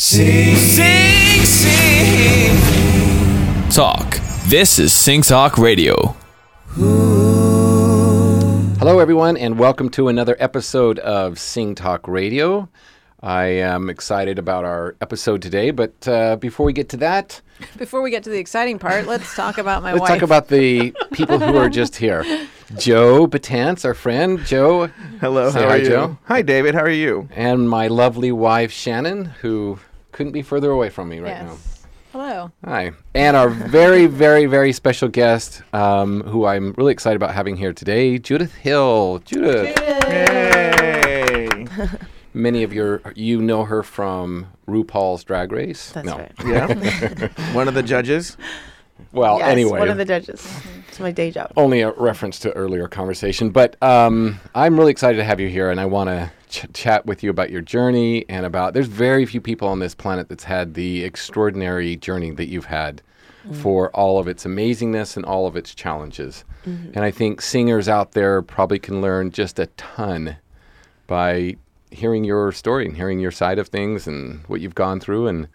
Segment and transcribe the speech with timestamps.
[0.00, 2.56] Sing, sing, sing.
[3.68, 4.20] Talk.
[4.46, 6.14] This is Sing Talk Radio.
[8.78, 12.68] Hello, everyone, and welcome to another episode of Sing Talk Radio.
[13.20, 17.40] I am excited about our episode today, but uh, before we get to that,
[17.76, 20.10] Before we get to the exciting part, let's talk about my let's wife.
[20.10, 22.24] talk about the people who are just here.
[22.78, 24.86] Joe Batance, our friend, Joe,
[25.20, 25.88] Hello, Say how hi, are you?
[25.88, 26.18] Joe.
[26.26, 26.76] Hi, David.
[26.76, 27.28] How are you?
[27.34, 29.80] and my lovely wife, Shannon, who
[30.12, 31.50] couldn't be further away from me right now.
[31.52, 31.86] yes.
[32.12, 32.50] Hello.
[32.64, 32.92] Hi.
[33.14, 37.74] And our very, very, very special guest, um, who I'm really excited about having here
[37.74, 39.20] today, Judith Hill.
[39.26, 39.78] Judith.
[40.08, 41.48] Yay!
[42.34, 45.92] Many of your you know her from RuPaul's Drag Race.
[45.92, 46.16] That's no.
[46.16, 46.32] right.
[46.46, 47.28] yeah.
[47.52, 48.38] One of the judges.
[49.12, 50.44] Well, yes, anyway, one of the judges.
[50.88, 51.52] It's my day job.
[51.56, 55.70] only a reference to earlier conversation, but um, I'm really excited to have you here,
[55.70, 58.74] and I want to ch- chat with you about your journey and about.
[58.74, 63.02] There's very few people on this planet that's had the extraordinary journey that you've had,
[63.44, 63.60] mm-hmm.
[63.60, 66.90] for all of its amazingness and all of its challenges, mm-hmm.
[66.94, 70.36] and I think singers out there probably can learn just a ton
[71.06, 71.56] by
[71.90, 75.48] hearing your story and hearing your side of things and what you've gone through and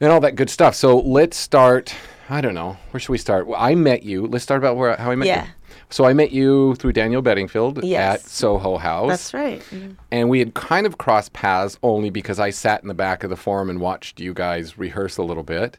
[0.00, 0.74] and all that good stuff.
[0.74, 1.94] So let's start.
[2.28, 2.76] I don't know.
[2.90, 3.46] Where should we start?
[3.46, 4.26] Well, I met you.
[4.26, 5.44] Let's start about where how I met Yeah.
[5.44, 5.50] you.
[5.92, 8.22] So I met you through Daniel Bedingfield Yes.
[8.24, 9.08] at Soho House.
[9.08, 9.60] That's right.
[9.72, 9.96] Mhm.
[10.12, 13.30] And we had kind of crossed paths only because I sat in the back of
[13.30, 15.78] the forum and watched you guys rehearse a little bit.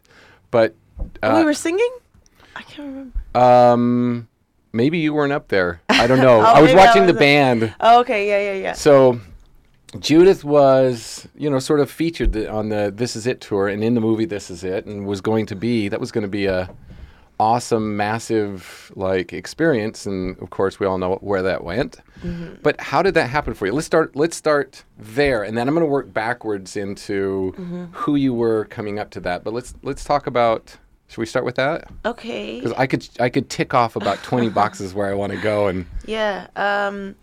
[0.50, 0.74] But
[1.22, 1.90] we uh, were singing.
[2.54, 3.18] I can't remember.
[3.34, 4.28] um,
[4.74, 5.80] maybe you weren't up there.
[5.88, 6.40] I don't know.
[6.42, 7.74] Oh, I was maybe I watching the band.
[7.80, 8.28] Oh, okay.
[8.28, 8.72] Yeah, yeah, yeah.
[8.74, 9.18] So
[9.98, 13.94] Judith was, you know, sort of featured on the This Is It tour and in
[13.94, 16.44] the movie This Is It and was going to be that was going to be
[16.46, 16.68] a
[17.42, 21.98] awesome massive like experience and of course we all know where that went.
[22.62, 23.72] But how did that happen for you?
[23.72, 27.50] Let's start let's start there and then I'm going to work backwards into
[27.92, 29.42] who you were coming up to that.
[29.42, 30.76] But let's let's talk about
[31.08, 31.90] should we start with that?
[32.04, 32.60] Okay.
[32.60, 35.66] Cuz I could I could tick off about 20 boxes where I want to go
[35.66, 36.46] and Yeah.
[36.54, 37.16] Um,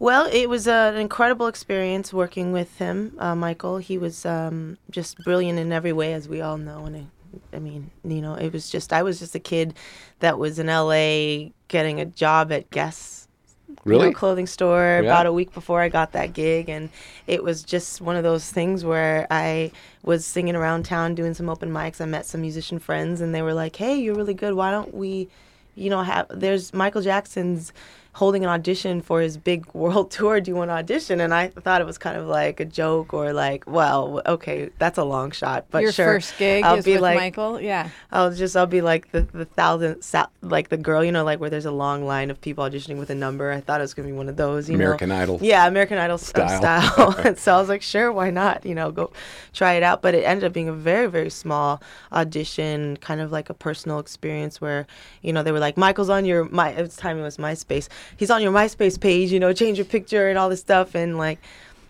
[0.00, 3.76] well, it was an incredible experience working with him, uh, Michael.
[3.78, 6.86] He was um, just brilliant in every way, as we all know.
[6.86, 7.04] And I,
[7.52, 9.74] I mean, you know, it was just I was just a kid
[10.20, 11.52] that was in L.A.
[11.68, 13.28] getting a job at Guess
[13.68, 15.08] you really know, clothing store Yeah.
[15.10, 16.90] about a week before I got that gig, and
[17.26, 19.72] it was just one of those things where I
[20.02, 22.00] was singing around town doing some open mics.
[22.00, 24.54] I met some musician friends, and they were like, "Hey, you're really good.
[24.54, 25.28] Why don't we,
[25.74, 27.72] you know, have there's Michael Jackson's."
[28.14, 31.48] Holding an audition for his big world tour do you want to audition and i
[31.48, 35.30] thought it was kind of like a joke or like well okay that's a long
[35.30, 37.60] shot but Your sure first gig I'll is be with like, Michael.
[37.60, 37.88] Yeah.
[38.10, 40.02] I'll just I'll be like the the thousand
[40.42, 43.10] like the girl you know like where there's a long line of people auditioning with
[43.10, 43.50] a number.
[43.50, 44.68] I thought it was gonna be one of those.
[44.68, 45.16] You American know?
[45.16, 45.38] Idol.
[45.42, 46.60] Yeah, American Idol uh, Style.
[46.60, 47.14] style.
[47.24, 48.64] and so I was like, sure, why not?
[48.64, 49.12] You know, go
[49.52, 50.02] try it out.
[50.02, 53.98] But it ended up being a very very small audition, kind of like a personal
[53.98, 54.86] experience where
[55.22, 57.88] you know they were like, Michael's on your my at the time it was MySpace.
[58.16, 59.32] He's on your MySpace page.
[59.32, 61.38] You know, change your picture and all this stuff and like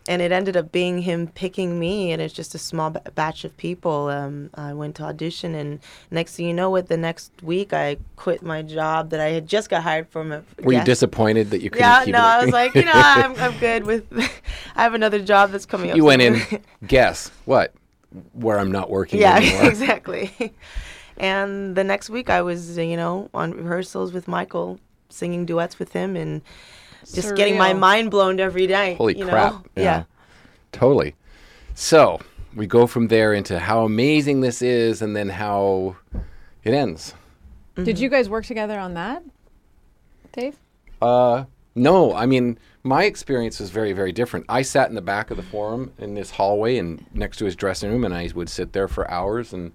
[0.08, 3.44] and it ended up being him picking me and it's just a small b- batch
[3.44, 5.78] of people um, i went to audition and
[6.10, 9.46] next thing you know with the next week i quit my job that i had
[9.46, 12.52] just got hired from a were you disappointed that you couldn't yeah no i was
[12.52, 14.04] like you know I'm, I'm good with
[14.76, 16.40] i have another job that's coming up You went in,
[16.86, 17.72] guess what?
[18.32, 19.68] Where I'm not working yeah anymore.
[19.70, 20.52] exactly
[21.16, 24.78] and the next week i was you know on rehearsals with michael
[25.12, 26.42] singing duets with him and
[27.12, 29.52] just getting my mind blown every day Holy you crap.
[29.52, 29.64] know?
[29.76, 30.04] Yeah.
[30.72, 31.14] Totally.
[31.74, 32.20] So
[32.54, 35.96] we go from there into how amazing this is and then how
[36.64, 37.14] it ends.
[37.74, 39.22] Did you guys work together on that,
[40.32, 40.56] Dave?
[41.00, 41.44] Uh,
[41.74, 44.44] no, I mean, my experience was very, very different.
[44.48, 47.56] I sat in the back of the forum in this hallway and next to his
[47.56, 49.72] dressing room, and I would sit there for hours, and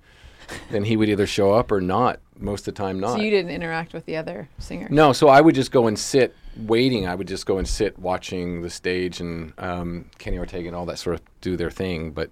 [0.69, 2.19] then he would either show up or not.
[2.39, 3.15] Most of the time, not.
[3.15, 4.87] So you didn't interact with the other singer.
[4.89, 7.07] No, so I would just go and sit waiting.
[7.07, 10.85] I would just go and sit watching the stage and um, Kenny Ortega and all
[10.87, 12.11] that sort of do their thing.
[12.11, 12.29] But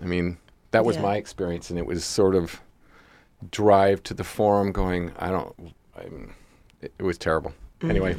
[0.00, 0.38] I mean,
[0.70, 1.02] that was Yeah.
[1.02, 2.60] my experience, and it was sort of
[3.50, 5.54] drive to the forum going, I don't,
[5.96, 6.32] I mean,
[6.82, 7.52] it, it was terrible.
[7.82, 8.16] Anyway,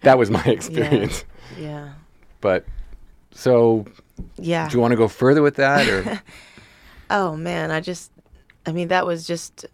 [0.00, 1.24] that was my experience.
[1.56, 1.62] Yeah.
[1.64, 1.92] yeah
[2.40, 2.64] But
[3.30, 3.86] so,
[4.38, 6.20] yeah do you want to go further with that, or
[7.10, 8.10] Oh man, I just,
[8.66, 9.66] I mean, that was just,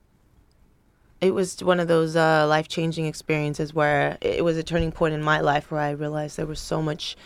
[1.23, 5.15] it was one of those uh, life changing experiences where it was a turning point
[5.15, 7.17] in my life where I realized there was so much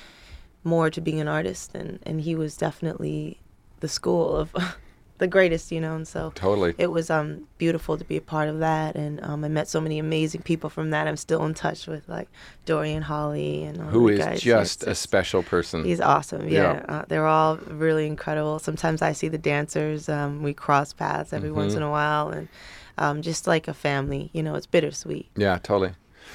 [0.63, 3.41] more to being an artist, and and he was definitely
[3.81, 4.55] the school of
[5.19, 5.95] the greatest, you know.
[5.97, 6.75] And so Totally.
[6.77, 9.81] it was um beautiful to be a part of that, and um, I met so
[9.81, 11.07] many amazing people from that.
[11.09, 12.29] I'm still in touch with like
[12.67, 14.41] Dorian Holley and all Who the is guys.
[14.43, 15.85] just It's- a special person.
[15.85, 16.49] He's awesome.
[16.49, 16.75] Yeah.
[16.75, 18.59] Yeah, Uh, they're all really incredible.
[18.59, 20.09] Sometimes I see the dancers.
[20.09, 21.79] Um, we cross paths every once Mm-hmm.
[21.79, 22.49] in a while, and
[22.99, 24.31] um, just like a family.
[24.33, 25.29] You know, it's bittersweet.
[25.37, 25.93] yeah, totally.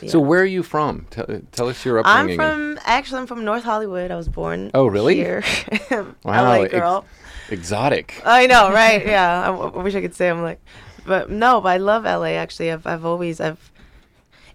[0.07, 1.05] So where are you from?
[1.11, 2.39] Tell, tell us your upbringing.
[2.39, 4.09] I'm from actually I'm from North Hollywood.
[4.09, 4.71] I was born.
[4.73, 5.15] Oh, really?
[5.15, 5.43] Here,
[5.91, 7.05] Wow, LA ex-
[7.49, 8.19] Exotic.
[8.25, 9.05] I know, right?
[9.05, 9.41] Yeah.
[9.43, 10.59] I, w- I wish I could say I'm like,
[11.05, 11.61] but no.
[11.61, 12.33] But I love LA.
[12.39, 13.71] Actually, I've I've always I've.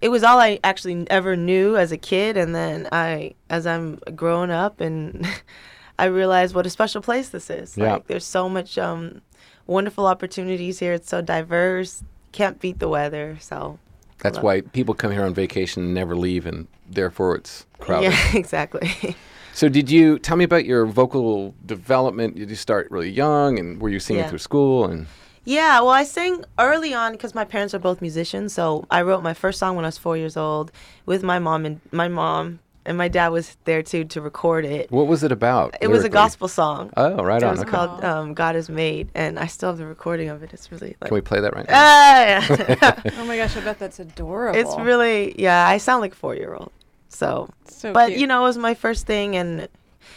[0.00, 3.97] It was all I actually ever knew as a kid, and then I, as I'm
[4.14, 5.26] growing up, and
[5.99, 7.76] I realized what a special place this is.
[7.76, 7.94] Yeah.
[7.94, 9.23] Like, there's so much um,
[9.67, 10.93] wonderful opportunities here.
[10.95, 12.03] It's so diverse.
[12.33, 13.39] Can't beat the weather.
[13.41, 13.79] So.
[14.19, 18.13] That's why people come here on vacation and never leave, and therefore it's crowded.
[18.13, 19.15] Yeah, exactly.
[19.53, 22.35] So, did you tell me about your vocal development?
[22.37, 24.29] Did you start really young, and were you singing Yeah.
[24.31, 24.85] through school?
[24.87, 25.07] And
[25.45, 28.53] Yeah, well, I sang early on because my parents are both musicians.
[28.53, 30.73] So I wrote my first song when I was four years old
[31.05, 34.91] with my mom and my mom and my dad was there too to record it.
[34.91, 35.77] what was it about?
[35.81, 36.91] It was a gospel song.
[36.97, 37.50] Oh, right it on.
[37.50, 37.71] was Okay.
[37.71, 40.53] called um, "God Is Made," and I still have the recording of it.
[40.55, 41.75] It's really like Can we play that right now?
[41.77, 43.00] ah, yeah.
[43.19, 44.59] Oh my gosh, I bet that's adorable.
[44.59, 45.67] it's really yeah.
[45.69, 46.73] I sound like a four year old.
[47.09, 48.21] So, so but cute.
[48.21, 49.69] you know, it was my first thing, and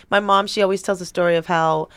[0.10, 1.90] my mom she always tells the story of how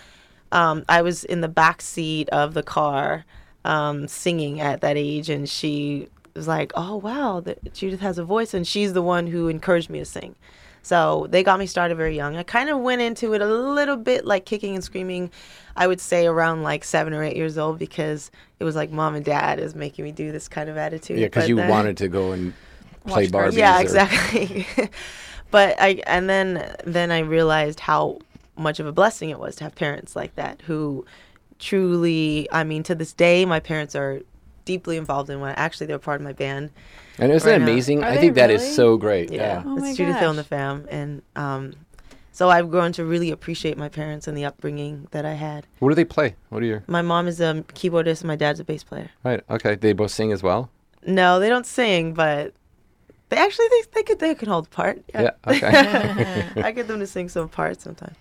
[0.52, 3.24] um, I was in the back seat of the car
[3.64, 8.24] um, singing at that age, and she was like, "Oh wow, the, Judith has a
[8.24, 10.34] voice," and she's the one who encouraged me to sing.
[10.82, 12.36] So they got me started very young.
[12.36, 15.30] I kind of went into it a little bit like kicking and screaming.
[15.76, 19.14] I would say around like seven or eight years old because it was like mom
[19.14, 21.18] and dad is making me do this kind of attitude.
[21.18, 22.52] Yeah, because you then- wanted to go and
[23.06, 23.56] play Watch Barbies.
[23.56, 24.64] yeah or- exactly
[25.50, 28.18] but i and then then i realized how
[28.56, 31.04] much of a blessing it was to have parents like that who
[31.58, 34.20] truly i mean to this day my parents are
[34.64, 36.70] deeply involved in what actually they're part of my band
[37.18, 37.66] And isn't Right it now.
[37.70, 38.02] amazing?
[38.02, 39.30] Are I they think that is so great.
[39.30, 39.62] yeah, Yeah.
[39.66, 41.72] Oh my it's judith hill and the fam and um
[42.34, 45.88] so i've grown to really appreciate my parents and the upbringing that i had What
[45.90, 46.36] do they play?
[46.48, 49.40] What are your my mom is a keyboardist and my dad's a bass player right?
[49.50, 50.70] Okay, they both sing as well.
[51.06, 52.54] no they don't sing but
[53.28, 55.30] they actually they, they could they could hold a part Yeah.
[55.46, 56.48] Okay.
[56.62, 58.16] i get them to sing some parts sometimes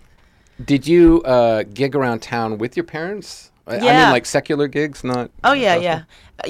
[0.64, 3.50] Did you uh, gig around town with your parents?
[3.66, 4.10] I- I mean, Yeah.
[4.10, 5.30] like secular gigs, not.
[5.44, 5.82] Oh yeah, gospel?
[5.84, 6.02] yeah.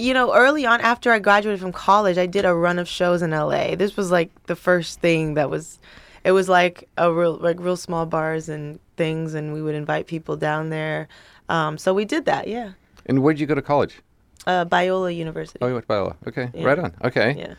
[0.02, 3.20] You know, early on after I graduated from college, I did a run of shows
[3.22, 3.74] in LA.
[3.76, 5.78] This was like the first thing that was
[6.24, 10.06] it was like a real like real small bars and things and we would invite
[10.06, 11.08] people down there.
[11.48, 12.70] Um, so we did that, yeah.
[13.06, 14.00] And where'd you go to college?
[14.46, 15.58] Uh, Biola University.
[15.60, 16.14] Oh, you went to Biola.
[16.26, 16.64] Okay, Yeah.
[16.64, 16.94] right on.
[17.04, 17.34] Okay.
[17.38, 17.54] Yeah.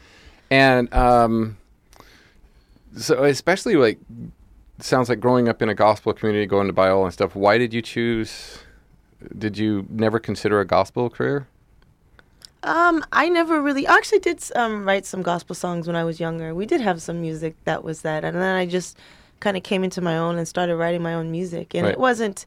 [0.49, 1.57] And um,
[2.97, 3.99] so, especially like,
[4.79, 7.35] sounds like growing up in a gospel community, going to Biola and stuff.
[7.35, 8.59] Why did you choose?
[9.37, 11.47] Did you never consider a gospel career?
[12.63, 16.19] Um, I never really I actually did um write some gospel songs when I was
[16.19, 16.55] younger.
[16.55, 18.97] We did have some music that was that, and then I just
[19.41, 21.73] kind of came into my own and started writing my own music.
[21.75, 21.93] And Right.
[21.93, 22.45] it wasn't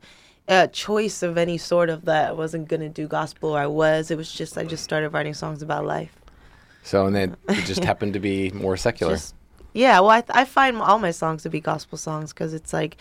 [0.49, 4.11] a choice of any sort of that I wasn't gonna do gospel or I was.
[4.11, 6.15] It was just I just started writing songs about life.
[6.83, 9.15] So, and then it just happened to be more secular.
[9.15, 9.35] Just-
[9.75, 12.97] yeah, well, I, I find all my songs to be gospel songs because it's like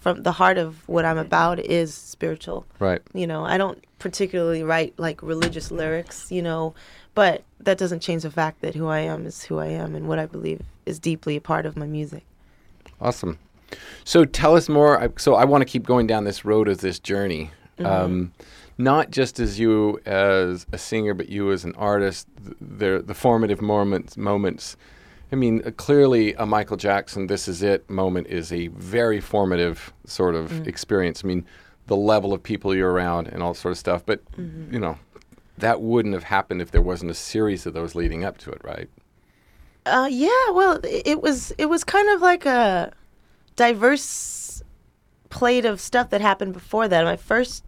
[0.00, 2.66] from the heart of what I'm about is spiritual.
[2.78, 3.00] right.
[3.12, 6.74] You know, I don't particularly write like religious lyrics, you know,
[7.14, 10.08] but that doesn't change the fact that who I am is who I am and
[10.08, 12.24] what I believe is deeply a part of my music.
[13.00, 13.38] Awesome.
[14.04, 15.12] So tell us more.
[15.18, 17.86] So I want to keep going down this road of this journey, Mm-hmm.
[17.86, 18.32] um,
[18.76, 22.26] not just as you as a singer, but you as an artist.
[22.44, 24.16] th- The the formative moments.
[24.18, 24.76] Moments.
[25.32, 29.92] I mean, uh, clearly a Michael Jackson "This Is It" moment is a very formative
[30.06, 30.66] sort of Mm.
[30.66, 31.22] experience.
[31.24, 31.44] I mean,
[31.86, 34.04] the level of people you're around and all sort of stuff.
[34.04, 34.74] But Mm-hmm.
[34.74, 34.98] you know,
[35.58, 38.60] that wouldn't have happened if there wasn't a series of those leading up to it,
[38.64, 38.88] right?
[39.86, 42.92] Uh, yeah, well, it was it was kind of like a
[43.56, 44.62] diverse
[45.28, 47.04] plate of stuff that happened before that.
[47.04, 47.64] My first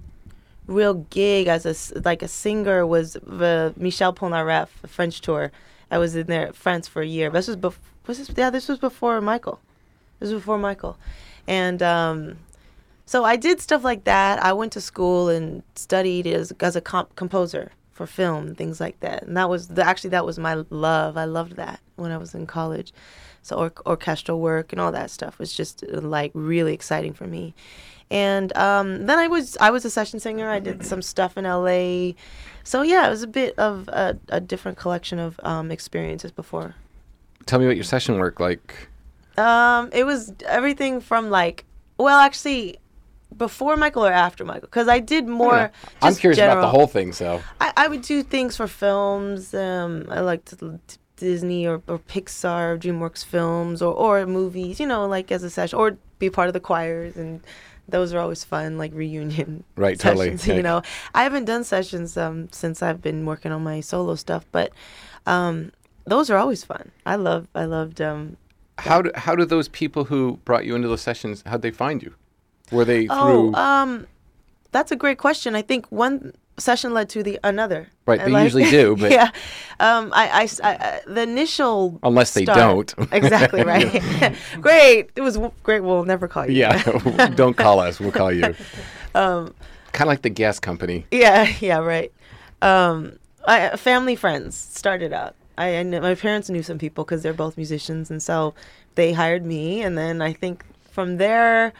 [0.67, 5.53] real gig as a like a singer was the Michel Polnareff French tour.
[5.93, 7.31] I was in there France for a year.
[7.31, 7.83] This was before.
[8.09, 8.31] Was this?
[8.37, 9.61] Yeah, this was before Michael.
[10.19, 10.97] This was before Michael,
[11.47, 12.39] and um,
[13.07, 14.43] so I did stuff like that.
[14.43, 18.99] I went to school and studied as as a comp- composer for film things like
[19.01, 19.23] that.
[19.23, 21.17] And that was the, actually that was my love.
[21.17, 22.93] I loved that when I was in college.
[23.43, 27.27] So or- orchestral work and all that stuff was just uh, like really exciting for
[27.27, 27.55] me.
[28.13, 30.49] And um, then I was I was a session singer.
[30.51, 32.13] I did some stuff in LA.
[32.63, 36.75] So yeah, it was a bit of a, a different collection of um, experiences before.
[37.47, 38.39] Tell me about your session work.
[38.39, 38.89] Like,
[39.39, 41.65] Um, it was everything from like,
[41.97, 42.77] well, actually,
[43.37, 44.69] before Michael or after Michael?
[44.69, 45.55] Because I did more.
[45.55, 45.71] Yeah.
[46.03, 47.13] I'm curious about the whole thing.
[47.13, 49.55] So I, I would do things for films.
[49.55, 50.53] Um, I liked
[51.17, 54.79] Disney or, or Pixar, DreamWorks films, or, or movies.
[54.79, 57.41] You know, like as a session, or be part of the choirs, and
[57.89, 60.27] those are always fun, like reunion Right, totally.
[60.27, 60.47] sessions.
[60.49, 60.55] Yeah.
[60.55, 60.83] You know,
[61.15, 64.73] I haven't done sessions um, since I've been working on my solo stuff, but
[65.27, 65.73] um,
[66.05, 66.91] those are always fun.
[67.07, 68.01] I love, I loved.
[68.01, 68.37] Um,
[68.79, 72.03] how do how do those people who brought you into those sessions how'd they find
[72.03, 72.15] you?
[72.71, 73.55] Were they oh, through?
[73.55, 74.07] um,
[74.73, 75.55] that's a great question.
[75.55, 76.33] I think one
[76.63, 77.89] session led to the another.
[78.07, 79.31] Right, they usually do, but- yeah,
[79.81, 82.95] um, I, I I- I- the initial Unless they start- don't.
[83.13, 84.35] exactly right.
[84.61, 85.81] great, it was great.
[85.81, 86.55] We'll never call you.
[86.59, 86.83] yeah,
[87.35, 88.01] don't call us.
[88.01, 88.55] We'll call you.
[89.15, 89.55] Um,
[89.93, 91.07] kind of like the gas company.
[91.11, 92.11] Yeah, yeah, right.
[92.63, 95.35] Um, I, family friends started out.
[95.59, 98.55] I, I kn- my parents knew some people because they're both musicians, and so
[98.95, 99.83] they hired me.
[99.83, 101.73] And then I think from there,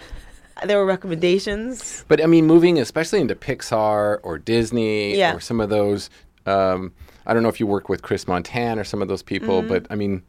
[0.67, 2.05] there were recommendations.
[2.09, 5.35] But I mean, moving especially into Pixar or Disney Yeah.
[5.35, 6.11] or some of those.
[6.47, 6.93] Um,
[7.25, 9.69] I don't know if you work with Chris Montan or some of those people, Mm-hmm.
[9.69, 10.23] but I mean,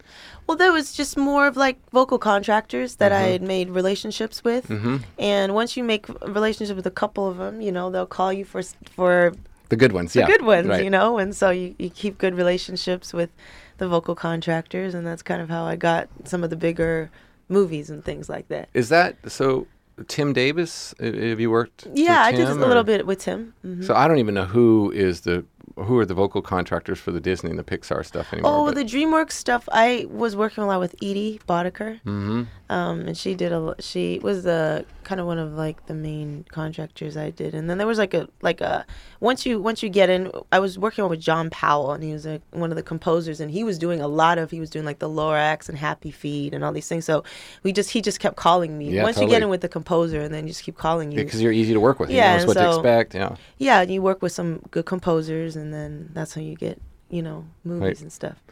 [0.46, 3.32] Well, there was just more of like vocal contractors that I Mm-hmm.
[3.32, 4.70] had made relationships with,
[5.18, 8.32] and once you make a relationship with a couple of them, you know they'll call
[8.32, 8.62] you for
[8.94, 9.32] for
[9.70, 10.84] the good ones, the yeah, good ones, right.
[10.84, 13.30] you know, and so you, you keep good relationships with
[13.78, 17.10] the vocal contractors, and that's kind of how I got some of the bigger
[17.48, 18.68] movies and things like that.
[18.72, 19.66] Is that so?
[20.08, 21.84] Tim Davis, have you worked?
[21.86, 23.54] with Yeah, I did a little or- bit with Tim.
[23.62, 25.44] hmm So I don't even know who is the
[25.76, 28.52] who are the vocal contractors for the Disney and the Pixar stuff anymore.
[28.54, 29.68] Oh, but- the DreamWorks stuff.
[29.72, 32.46] I was working a lot with Edie Boddicker, Mhm.
[32.70, 33.74] Um, and she did a.
[33.78, 37.76] She was the kind of one of like the main contractors I did, and then
[37.76, 38.86] there was like a like a
[39.20, 42.24] once you once you get in, I was working with John Powell, and he was
[42.24, 44.86] a, one of the composers, and he was doing a lot of he was doing
[44.86, 47.04] like the Lorax and Happy Feet and all these things.
[47.04, 47.22] So
[47.64, 48.90] we just he just kept calling me.
[48.92, 51.22] Yeah, once you get in with the composer, and then you just keep calling you.
[51.22, 52.10] because you're easy to work with.
[52.10, 53.14] Yeah, you know and what to so- expect.
[53.14, 53.36] Yeah.
[53.58, 56.80] yeah, and you work with some good composers, and then that's how you get
[57.10, 58.00] you know movies Right.
[58.00, 58.42] and stuff.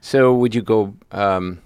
[0.00, 0.94] So would you go?
[1.12, 1.60] Um,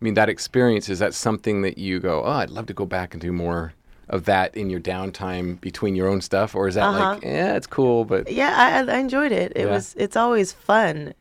[0.00, 2.22] I mean, that experience is that something that you go?
[2.24, 3.72] Oh, I'd love to go back and do more
[4.08, 7.20] of that in your downtime between your own stuff, or is that like, Uh-huh.
[7.22, 8.54] yeah, it's cool, but Yeah,
[8.88, 9.52] I, I enjoyed it.
[9.56, 9.72] It Yeah.
[9.72, 9.94] was.
[9.98, 11.14] It's always fun,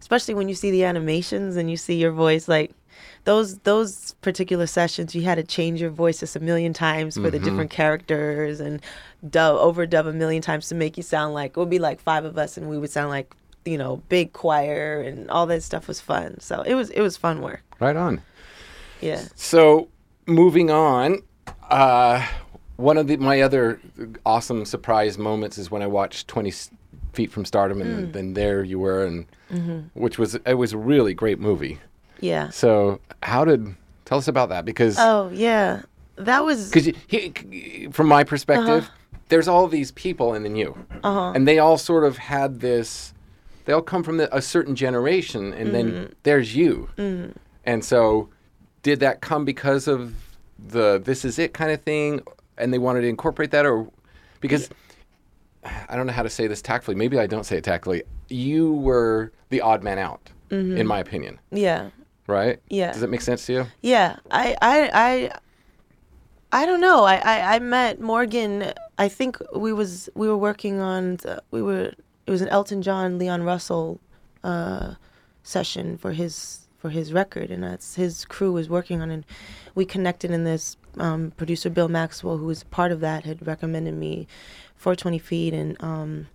[0.00, 2.46] especially when you see the animations and you see your voice.
[2.48, 2.70] Like
[3.24, 7.22] those those particular sessions, you had to change your voice just a million times for
[7.30, 7.44] the Mm-hmm.
[7.44, 8.80] different characters and
[9.28, 12.24] dub overdub a million times to make you sound like it would be like five
[12.24, 15.88] of us and we would sound like you know big choir and all that stuff
[15.88, 16.40] was fun.
[16.40, 17.62] So it was it was fun work.
[17.80, 18.20] right on.
[19.00, 19.22] Yeah.
[19.34, 19.88] So
[20.26, 21.22] moving on,
[21.70, 22.26] uh,
[22.76, 23.80] one of the, my other
[24.24, 26.52] awesome surprise moments is when I watched Twenty
[27.12, 28.12] Feet from Stardom, and Mm.
[28.12, 29.80] then, there you were, and Mm-hmm.
[30.00, 31.78] which was it was a really great movie.
[32.20, 32.48] Yeah.
[32.50, 33.74] So how did
[34.06, 34.64] tell us about that?
[34.64, 35.82] Because Oh yeah,
[36.16, 36.70] that was.
[36.70, 36.92] because
[37.92, 39.18] from my perspective, Uh-huh.
[39.28, 43.12] there's all these people and then you, and they all sort of had this.
[43.64, 45.72] They all come from the, a certain generation, and Mm-hmm.
[45.72, 46.88] then there's you,
[47.64, 48.28] and so
[48.82, 50.14] did that come because of
[50.58, 52.22] the "this is it" kind of thing,
[52.58, 53.88] and they wanted to incorporate that, or
[54.40, 54.68] because
[55.64, 56.96] I don't know how to say this tactfully.
[56.96, 58.02] Maybe I don't say it tactfully.
[58.28, 61.90] You were the odd man out, in my opinion, yeah.
[62.26, 62.56] right?
[62.56, 62.74] Mm-hmm.
[62.74, 62.92] Yeah.
[62.92, 63.66] Does that make sense to you?
[63.80, 64.90] Yeah, I, I,
[66.52, 67.04] I, I don't know.
[67.04, 68.72] I, I, I met Morgan.
[68.98, 71.92] I think we was we were working on the, we were
[72.32, 74.00] was an Elton John Leon Russell
[74.42, 74.94] uh,
[75.42, 79.24] session for his for his record, and that's his crew was working on, and
[79.74, 80.76] we connected in this.
[80.98, 84.26] Um, producer Bill Maxwell, who was part of that, had recommended me
[84.76, 86.28] for Twenty Feet, and um,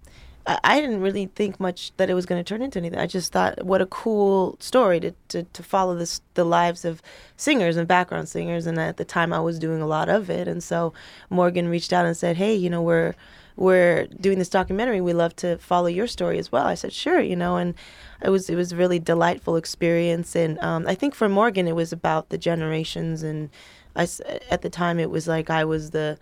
[0.48, 2.98] I, I didn't really think much that it was going to turn into anything.
[2.98, 7.02] I just thought, what a cool story to, to, to follow this the lives of
[7.36, 8.66] singers and background singers.
[8.66, 10.48] And at the time, I was doing a lot of it.
[10.48, 10.94] And so
[11.30, 13.14] Morgan reached out and said, "Hey, you know, we're
[13.56, 15.02] we're doing this documentary.
[15.02, 17.76] We love to follow your story as well." I said, "Sure," you know, and
[18.24, 20.36] it was it was really delightful experience.
[20.36, 23.24] And um, I think for Morgan, it was about the generations.
[23.24, 23.50] And
[23.96, 24.08] I
[24.50, 26.18] at the time, it was like I was the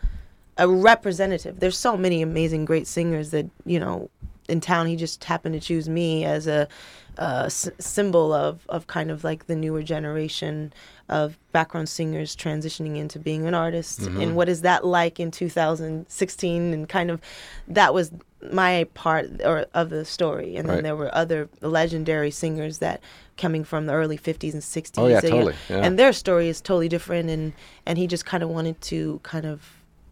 [0.58, 1.60] a representative.
[1.60, 4.10] There's so many amazing, great singers that you know
[4.48, 4.88] in town.
[4.88, 6.68] He just happened to choose me as a,
[7.18, 10.74] uh symbol of of kind of like the newer generation
[11.08, 14.08] of background singers transitioning into being an artist.
[14.08, 16.74] And what is that like in 2016?
[16.74, 17.22] And kind of
[17.70, 18.12] that was
[18.52, 20.56] my part or of the story.
[20.58, 20.84] And then Right.
[20.84, 23.02] there were other legendary singers that
[23.38, 24.98] coming from the early 50s and 60s.
[25.02, 25.78] Oh, yeah, totally, yeah.
[25.86, 27.30] And their story is totally different.
[27.30, 27.54] And
[27.86, 29.62] and he just kind of wanted to kind of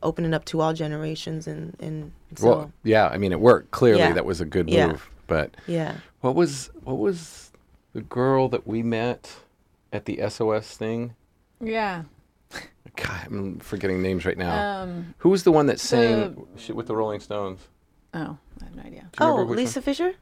[0.03, 3.07] open it up to all generations and and so Well, yeah.
[3.07, 3.71] I mean, it worked.
[3.71, 4.13] Clearly, Yeah.
[4.13, 4.87] that was a good Yeah.
[4.87, 5.09] move.
[5.27, 5.95] But yeah.
[6.21, 7.51] what was what was
[7.93, 9.31] the girl that we met
[9.91, 11.15] at the SOS thing?
[11.61, 12.03] Yeah.
[12.53, 12.59] I
[12.95, 14.81] God, I'm forgetting names right now.
[14.83, 17.61] Um, Who was the one that sang shit with the Rolling Stones?
[18.13, 19.09] oh, I have no idea.
[19.19, 20.13] Oh, remember which Lisa Fischer?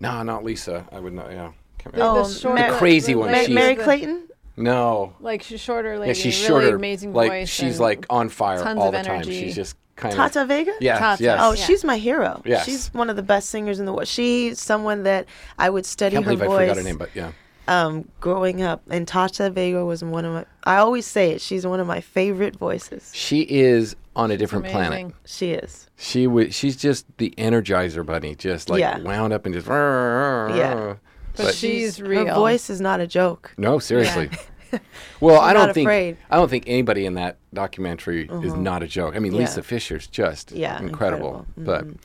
[0.00, 0.86] No, not Lisa.
[0.92, 1.30] I would not.
[1.30, 1.52] Yeah.
[1.78, 2.20] Can't The, remember.
[2.20, 4.28] Oh, the short, the crazy one, Ma- she's- Merry Clayton?
[4.58, 5.14] No.
[5.20, 6.08] Like she's shorter lady.
[6.08, 6.76] Yeah, she's really shorter.
[6.76, 7.48] Amazing like voice.
[7.48, 9.16] she's like on fire tons all of the time.
[9.16, 9.40] energy.
[9.44, 10.16] She's just kind of.
[10.16, 10.72] Tata Vega?
[10.80, 10.98] Yes.
[10.98, 11.22] Tata.
[11.22, 11.38] Yes.
[11.42, 11.64] Oh, Yeah.
[11.64, 12.42] she's my hero.
[12.44, 12.64] Yes.
[12.64, 14.08] She's one of the best singers in the world.
[14.08, 15.26] She's someone that
[15.58, 16.60] I would study can't her believe I voice.
[16.70, 17.32] forgot her name, but yeah.
[17.68, 20.44] um, growing up, and Tata Vega was one of my.
[20.64, 21.40] I always say it.
[21.40, 23.10] She's one of my favorite voices.
[23.14, 25.12] She is on a different planet.
[25.26, 25.88] She is.
[25.96, 26.54] She was.
[26.54, 28.98] She's just the Energizer Bunny, just like Yeah.
[29.00, 29.66] wound up and just.
[29.68, 30.94] Yeah.
[31.38, 32.26] But, But- she's real.
[32.26, 33.52] Her voice is not a joke.
[33.56, 34.28] No, seriously.
[35.20, 36.16] well, I don't think afraid.
[36.30, 39.16] I don't think anybody in that documentary is not a joke.
[39.16, 39.40] I mean, Yeah.
[39.40, 41.46] Lisa Fischer's just Yeah, incredible.
[41.56, 41.98] incredible.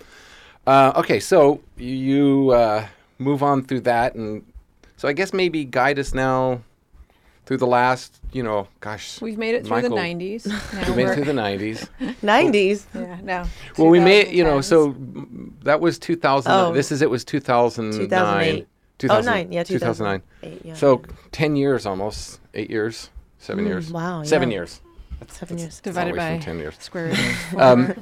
[0.65, 2.85] But uh, okay, so you uh,
[3.19, 4.45] move on through that, and
[4.95, 6.61] so I guess maybe guide us now
[7.45, 10.47] through the last, you know, gosh, We've made it through Michael, the 90s.
[10.73, 11.89] Now we made it through the '90s.
[12.21, 12.85] 90s.
[12.95, 13.43] Yeah, no.
[13.77, 14.95] well, we made, you know, so
[15.63, 16.49] that was 2000.
[16.49, 16.71] Oh.
[16.71, 17.99] This is it was 2009.
[18.07, 18.67] 2008.
[18.99, 19.51] 2000, Oh, nine.
[19.51, 20.21] Yeah, 2009.
[20.41, 20.73] 2008, yeah.
[20.75, 23.09] So 10 years almost, eight years,
[23.39, 23.91] seven Mm, years.
[23.91, 24.55] wow, Seven yeah.
[24.57, 24.81] years.
[25.29, 25.79] Seven years.
[25.79, 26.75] divided away by 10 years.
[26.79, 27.07] square
[27.53, 27.61] root.
[27.61, 27.93] Um,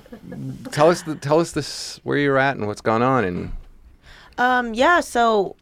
[0.72, 3.52] tell us the, tell us this where you're at and what's gone on and
[4.40, 5.56] Um, yeah, so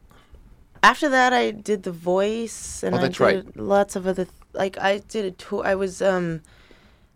[0.82, 3.58] after that I did The Voice and Oh, I did right.
[3.58, 6.42] lots of other th- like I did a tour I was um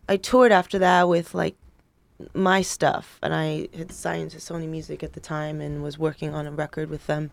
[0.09, 1.55] I toured after that with like
[2.33, 6.33] my stuff and I had signed to Sony Music at the time and was working
[6.33, 7.31] on a record with them.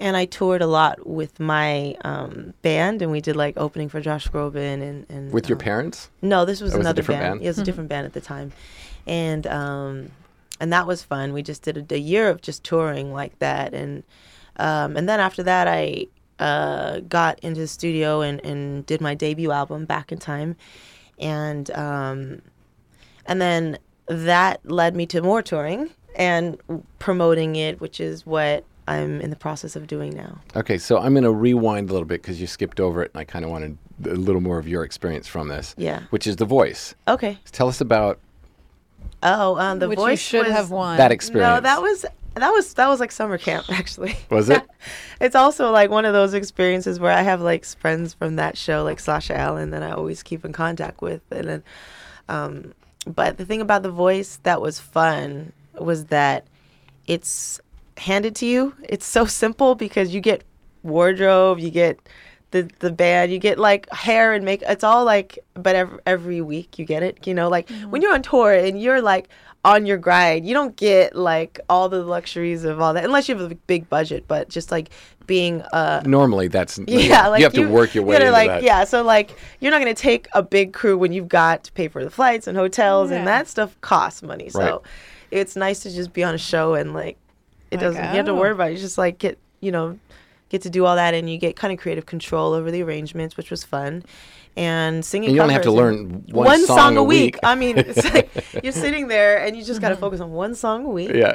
[0.00, 4.00] And I toured a lot with my um, band and we did like opening for
[4.00, 6.10] Josh Groban and, and with your um, parents.
[6.22, 7.32] No, this was That was a another different band.
[7.34, 7.40] band?
[7.42, 8.52] Yeah, it was a different band at the time,
[9.06, 10.10] and um,
[10.60, 11.32] and that was fun.
[11.32, 14.02] We just did a, a year of just touring like that, and
[14.56, 16.06] um, and then after that, I
[16.38, 20.56] uh, got into the studio and, and did my debut album, Back in Time,
[21.18, 22.42] and um,
[23.26, 26.58] and then that led me to more touring and
[26.98, 30.40] promoting it, which is what I'm in the process of doing now.
[30.56, 33.20] Okay, so I'm going to rewind a little bit because you skipped over it, and
[33.20, 35.74] I kind of wanted a little more of your experience from this.
[35.78, 36.02] Yeah.
[36.10, 36.94] Which is the voice.
[37.06, 37.38] Okay.
[37.52, 38.18] Tell us about
[39.22, 40.96] Oh, um, the Which voice you should was- have won.
[40.96, 41.48] that experience.
[41.56, 42.04] No, that was
[42.34, 44.16] that was that was like summer camp actually.
[44.30, 44.62] Was it?
[45.20, 48.82] it's also like one of those experiences where I have like friends from that show,
[48.82, 51.62] like Sasha Allen, that I always keep in contact with, and then,
[52.28, 52.72] um,
[53.06, 56.46] but the thing about the voice that was fun was that
[57.06, 57.60] it's
[57.96, 58.74] handed to you.
[58.88, 60.44] It's so simple because you get
[60.82, 61.98] wardrobe, you get
[62.50, 64.62] the the band, you get like hair and make.
[64.62, 67.26] It's all like, but every, every week you get it.
[67.26, 67.96] You know, like when mm-hmm.
[67.96, 69.28] you're on tour and you're like
[69.64, 73.36] on your grind, you don't get like all the luxuries of all that unless you
[73.36, 74.24] have a big budget.
[74.26, 74.90] But just like
[75.26, 78.48] being uh normally that's yeah, like you have to work your way gotta, into like,
[78.48, 78.62] that.
[78.62, 81.88] Yeah, so like you're not gonna take a big crew when you've got to pay
[81.88, 83.18] for the flights and hotels Yeah.
[83.18, 84.48] and that stuff costs money.
[84.48, 84.80] So Right.
[85.30, 87.16] it's nice to just be on a show and like
[87.70, 88.36] it Like, doesn't you have to oh.
[88.36, 88.74] worry about it.
[88.74, 89.98] You just like get you know
[90.48, 93.36] get to do all that and you get kind of creative control over the arrangements,
[93.36, 94.02] which was fun.
[94.56, 97.38] And singing And you only have to learn one, song, a week.
[97.42, 98.30] I mean, it's like
[98.62, 99.96] you're sitting there and you just got Mm-hmm.
[99.96, 101.34] to focus on one song a week yeah.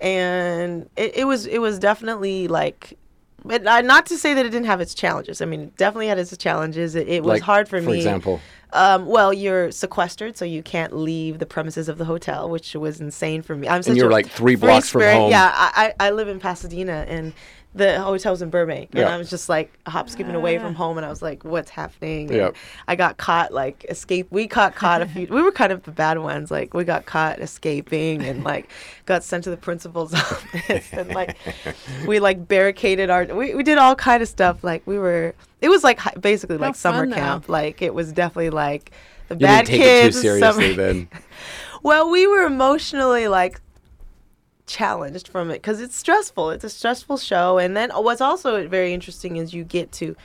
[0.00, 2.96] and it, it was it was definitely like
[3.44, 5.42] but uh, not to say that it didn't have its challenges.
[5.42, 6.94] I mean, it definitely had its challenges.
[6.94, 7.92] It, it was Like, hard for, for me.
[7.92, 8.40] For example?
[8.72, 13.02] um, well, you're sequestered, so you can't leave the premises of the hotel, which was
[13.02, 13.68] insane for me.
[13.68, 15.30] I'm such you're a like three free blocks from home.
[15.30, 17.34] Yeah, I, I I live in Pasadena, and
[17.76, 19.14] the hotel's in Burbank, and Yeah.
[19.14, 22.28] I was just like hop skipping away from home, and I was like, "What's happening?"
[22.28, 22.50] And Yeah.
[22.86, 24.28] I got caught like escape.
[24.30, 25.26] We caught caught a few.
[25.28, 26.50] we were kind of the bad ones.
[26.50, 28.70] Like we got caught escaping, and like
[29.06, 31.36] got sent to the principal's office, and like
[32.06, 33.24] we like barricaded our.
[33.24, 34.62] We, we did all kind of stuff.
[34.62, 35.34] Like we were.
[35.60, 37.14] It was like basically How like summer though.
[37.16, 37.48] camp.
[37.48, 38.92] Like it was definitely like
[39.28, 40.16] the You bad didn't take kids.
[40.18, 41.08] it too summer- seriously then.
[41.82, 43.60] well, we were emotionally like
[44.74, 46.50] challenged from it because it's stressful.
[46.50, 50.16] It's a stressful show, and then uh, what's also very interesting is you get to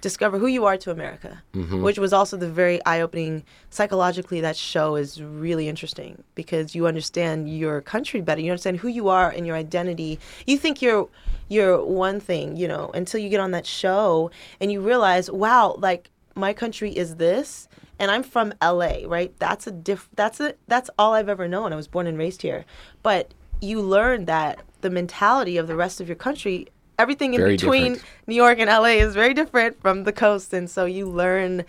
[0.00, 1.82] discover who you are to America, mm-hmm.
[1.82, 4.40] which was also the very eye-opening psychologically.
[4.40, 8.40] That show is really interesting because you understand your country better.
[8.40, 10.18] You understand who you are and your identity.
[10.46, 11.08] You think you're
[11.48, 15.76] you're one thing, you know, until you get on that show and you realize, wow,
[15.78, 19.32] like my country is this and I'm from LA, right?
[19.38, 21.72] That's a diff that's a that's all I've ever known.
[21.72, 22.64] I was born and raised here.
[23.02, 26.68] But you learn that the mentality of the rest of your country,
[26.98, 28.10] everything in Very between different.
[28.26, 31.64] New York and LA is very different from the coast and so you learn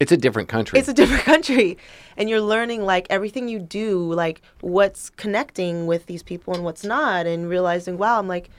[0.00, 0.78] It's a different country.
[0.78, 1.78] it's a different country
[2.16, 6.84] and you're learning like everything you do like what's connecting with these people and what's
[6.84, 8.50] not and realizing wow i'm like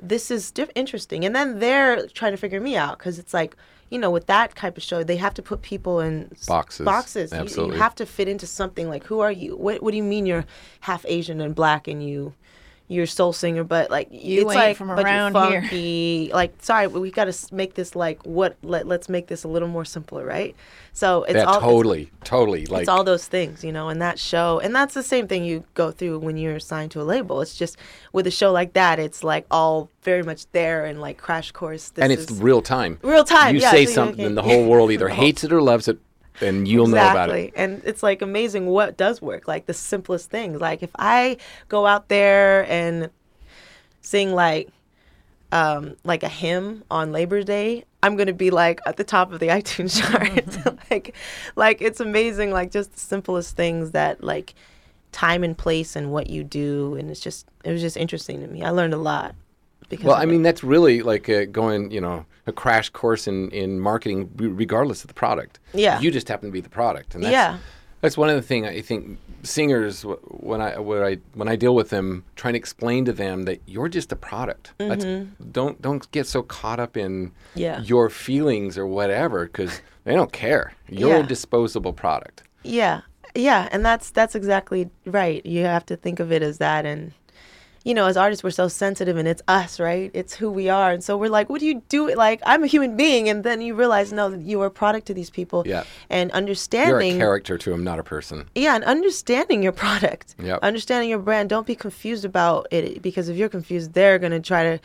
[0.00, 3.56] this is diff- interesting and then they're trying to figure me out because it's like
[3.90, 6.84] you know, with that type of show, they have to put people in Boxes.
[6.84, 7.32] Boxes.
[7.32, 7.38] You-
[7.72, 8.88] You, have to fit into something.
[8.88, 9.56] Like, who are you?
[9.56, 10.44] What What do you mean you're
[10.80, 12.34] half Asian and black and you?
[12.90, 15.60] You're a soul singer, but like You it's ain't like from but you're here.
[15.62, 16.30] funky.
[16.32, 18.56] Like, sorry, but we got to make this like what?
[18.62, 20.56] Let Let's make this a little more simpler, right?
[20.94, 22.64] So it's yeah, all it's- totally, totally.
[22.66, 25.44] Like it's all those things, you know, and that show, and that's the same thing
[25.44, 27.40] you go through when you're assigned to a label.
[27.42, 27.76] It's just
[28.12, 31.90] with a show like that, it's like all very much there and like crash course.
[31.90, 32.98] This and it's is real time.
[33.02, 33.54] real time.
[33.54, 35.86] You yeah, say so something, can- and the whole world either hates it or loves
[35.88, 35.98] it,
[36.42, 37.32] and you'll know about it.
[37.32, 37.52] Exactly.
[37.56, 39.48] And it's like amazing what does work.
[39.48, 40.60] Like the simplest things.
[40.60, 41.36] Like if I
[41.68, 43.10] go out there and
[44.00, 44.68] sing like
[45.50, 49.40] um like a hymn on Labor Day, I'm gonna be like at the top of
[49.40, 50.78] the iTunes chart.
[50.90, 51.14] like
[51.56, 54.54] like it's amazing, like just the simplest things that like
[55.10, 58.46] time and place and what you do and it's just it was just interesting to
[58.46, 58.62] me.
[58.62, 59.34] I learned a lot.
[59.88, 60.26] Because Well, I it.
[60.26, 65.02] mean, that's really like uh, going, you know, a crash course in, in marketing, regardless
[65.02, 65.60] of the product.
[65.72, 65.98] Yeah.
[66.00, 67.58] You just happen to be the product, and that's, Yeah.
[68.02, 71.74] that's one of the things I think singers when I when I when I deal
[71.74, 74.72] with them, trying to explain to them that you're just a product.
[74.78, 75.04] That's,
[75.52, 77.58] don't don't get so caught up in Mm-hmm.
[77.60, 77.80] Yeah.
[77.82, 80.72] your feelings or whatever, because they don't care.
[80.88, 81.24] You're Yeah.
[81.24, 82.42] a disposable product.
[82.62, 83.02] Yeah,
[83.34, 85.44] yeah, and that's that's exactly right.
[85.46, 87.12] You have to think of it as that, and
[87.88, 90.10] you know, as artists, we're so sensitive, and it's us, right?
[90.12, 92.14] It's who we are, and so we're like, what do you do?
[92.14, 95.14] Like, I'm a human being, and then you realize, no, you are a product to
[95.14, 95.84] these people, Yeah.
[96.10, 96.30] and
[97.08, 98.44] You're a character to them, not a person.
[98.54, 100.58] yeah, and understanding your product, Yep.
[100.62, 101.48] understanding your brand.
[101.48, 104.80] Don't be confused about it because if you're confused, they're gonna try to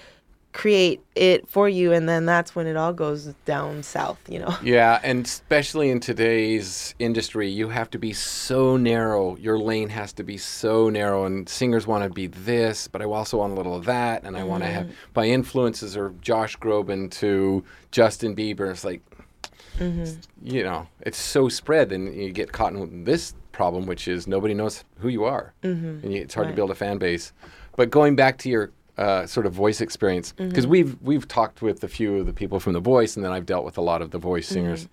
[0.53, 4.55] create it for you, and then that's when it all goes down south, you know.
[4.63, 9.35] Yeah, and especially in today's industry, you have to be so narrow.
[9.37, 13.05] Your lane has to be so narrow, and singers want to be this, but I
[13.05, 14.93] also want a little of that, and I want to have mm-hmm.
[15.15, 18.69] my influences are Josh Groban to Justin Bieber.
[18.69, 19.01] It's like,
[19.79, 20.05] mm-hmm.
[20.43, 24.53] you know, it's so spread, and you get caught in this problem, which is nobody
[24.53, 26.05] knows who you are, mm-hmm.
[26.05, 27.33] and it's hard to build a fan base.
[27.75, 31.84] But going back to your uh, sort of voice experience, because we've we've talked with
[31.84, 34.01] a few of the people from The Voice, and then I've dealt with a lot
[34.01, 34.88] of the voice singers,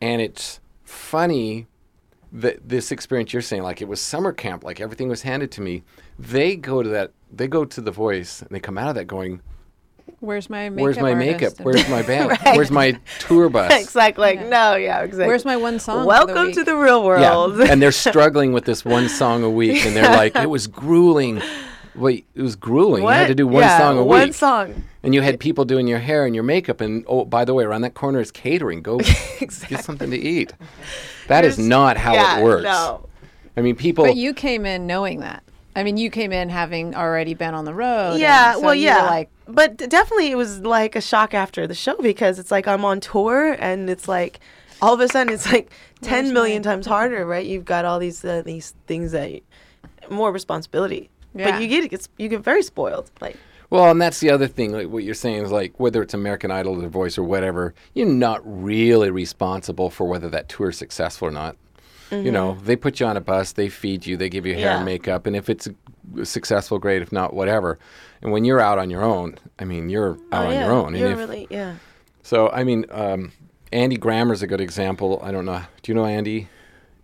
[0.00, 1.66] and it's funny
[2.32, 5.60] that this experience you're saying, like it was summer camp, like everything was handed to
[5.60, 5.82] me.
[6.18, 9.06] They go to that, they go to The Voice, and they come out of that
[9.06, 9.40] going,
[10.20, 10.82] Where's my makeup?
[10.82, 11.42] "Where's my makeup?
[11.42, 11.56] artist?
[11.58, 12.30] And Where's my band?
[12.30, 12.56] Right.
[12.56, 15.26] Where's my tour bus?" it's like, like no, yeah, exactly.
[15.26, 15.98] Where's my one song?
[15.98, 17.58] for the Welcome to the real world.
[17.58, 20.66] Yeah, and they're struggling with this one song a week, and they're like, "It was
[20.66, 21.42] grueling."
[21.96, 23.02] Wait, it was grueling.
[23.02, 24.84] You had to do one Yeah, song a one week, song.
[25.02, 26.80] and you had people doing your hair and your makeup.
[26.80, 28.82] And oh, by the way, around that corner is catering.
[28.82, 28.98] Go
[29.38, 30.52] get something to eat.
[31.28, 32.64] That is Here's- not how yeah, it works.
[32.64, 33.08] No.
[33.56, 34.04] I mean, people.
[34.04, 35.42] But you came in knowing that.
[35.74, 38.18] I mean, you came in having already been on the road.
[38.18, 39.02] Yeah, so well, yeah.
[39.06, 42.84] Like, but definitely it was like a shock after the show because it's like I'm
[42.84, 44.40] on tour and it's like
[44.82, 45.70] all of a sudden it's like
[46.02, 47.44] 10 Where's million my- times harder, right?
[47.46, 49.40] You've got all these uh, these things that y-
[50.10, 51.10] more responsibility.
[51.36, 51.50] Yeah.
[51.50, 53.10] But you get it's, you get very spoiled.
[53.20, 53.36] Like
[53.70, 54.72] Well, and that's the other thing.
[54.72, 57.74] Like what you're saying is like whether it's American Idol or The Voice or whatever,
[57.94, 61.56] you're not really responsible for whether that tour is successful or not.
[62.12, 64.66] You know, they put you on a bus, they feed you, they give you hair
[64.66, 64.76] Yeah.
[64.76, 65.66] and makeup, and if it's
[66.22, 67.02] successful, great.
[67.02, 67.80] If not, whatever.
[68.22, 70.88] And when you're out on your own, I mean, you're out oh, on your own.
[70.94, 71.74] And You're if- really yeah.
[72.22, 73.32] so, I mean, um,
[73.72, 75.20] Andy Grammer's a good example.
[75.20, 75.62] I don't know.
[75.82, 76.48] Do you know Andy?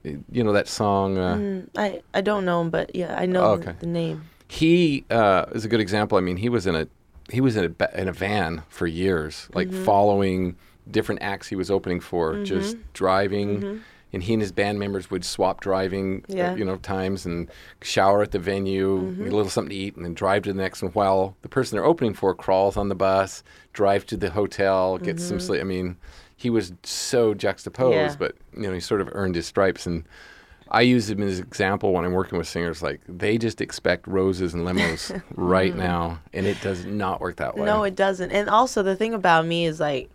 [0.05, 1.17] You know that song.
[1.19, 3.75] Uh, Mm, I I don't know him, but yeah, I know okay.
[3.79, 4.23] the name.
[4.49, 6.19] he uh, is a good example.
[6.19, 6.87] I mean, he was in a
[7.31, 9.85] he was in a, in a van for years, like Mm-hmm.
[9.85, 10.57] following
[10.91, 13.81] different acts he was opening for, just driving.
[14.15, 16.37] And he and his band members would swap driving, uh, Mm-hmm.
[16.37, 16.49] Yeah.
[16.51, 16.59] Mm-hmm.
[16.59, 17.49] you know, times and
[17.81, 20.61] shower at the venue, get a little something to eat, and then drive to the
[20.61, 20.93] next one.
[20.93, 25.25] While the person they're opening for crawls on the bus, drive to the hotel, gets
[25.25, 25.63] some sleep.
[25.63, 25.97] I mean,
[26.43, 28.23] he was so juxtaposed, Mm-hmm.
[28.23, 28.29] Yeah.
[28.29, 29.87] but you know, he sort of earned his stripes.
[29.87, 30.05] And
[30.71, 32.83] I use him as an example when I'm working with singers.
[32.83, 37.55] Like they just expect roses and limos right now, and it does not work that
[37.55, 37.61] way.
[37.67, 37.67] Mm-hmm.
[37.67, 38.31] No, it doesn't.
[38.33, 40.09] And also the thing about me is like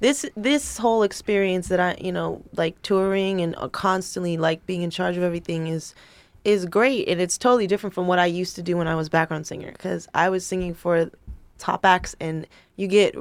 [0.00, 4.82] this this whole experience that I, you know, like touring and uh, constantly like being
[4.82, 5.94] in charge of everything is
[6.42, 9.10] is great and it's totally different from what I used to do when I was
[9.10, 11.10] background singer cuz I was singing for
[11.58, 13.14] top acts and you get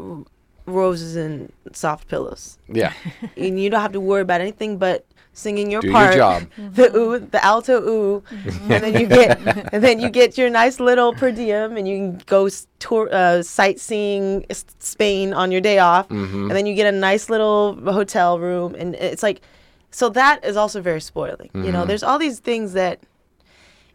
[0.70, 2.58] roses and soft pillows.
[2.68, 2.94] yeah,
[3.38, 6.44] and you don't have to worry about anything but singing your Do your part, job.
[6.76, 9.40] the ooh, the alto ooh, and then you get
[9.74, 13.42] and then you get your nice little per diem, and you can go tour uh,
[13.44, 14.46] sightseeing
[14.80, 16.42] Spain on your day off, Mm-hmm.
[16.50, 19.42] and then you get a nice little hotel room, and it's like,
[19.92, 21.50] so that is also very spoiling.
[21.54, 21.72] You Mm-hmm.
[21.72, 23.00] know, there's all these things that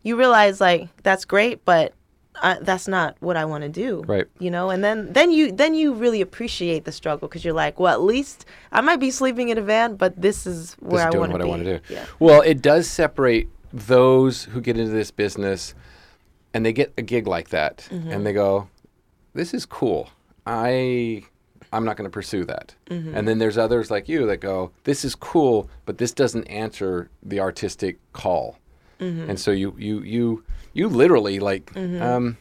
[0.02, 1.92] you realize like that's great, but
[2.42, 4.02] I, that's not what I want to do.
[4.06, 4.26] Right.
[4.38, 7.78] You know, and then then you then you really appreciate the struggle because you're like,
[7.78, 11.06] well, at least I might be sleeping in a van, but this is where Just
[11.06, 11.94] I doing want what to I want to do.
[11.94, 12.06] Yeah.
[12.18, 15.74] Well, it does separate those who get into this business
[16.52, 18.10] and they get a gig like that Mm-hmm.
[18.10, 18.68] and they go,
[19.32, 20.10] "This is cool.
[20.46, 21.24] I
[21.72, 23.16] I'm not going to pursue that." Mm-hmm.
[23.16, 27.10] And then there's others like you that go, "This is cool, but this doesn't answer
[27.22, 28.58] the artistic call."
[29.00, 29.30] Mm-hmm.
[29.30, 32.36] And so you you you you literally like um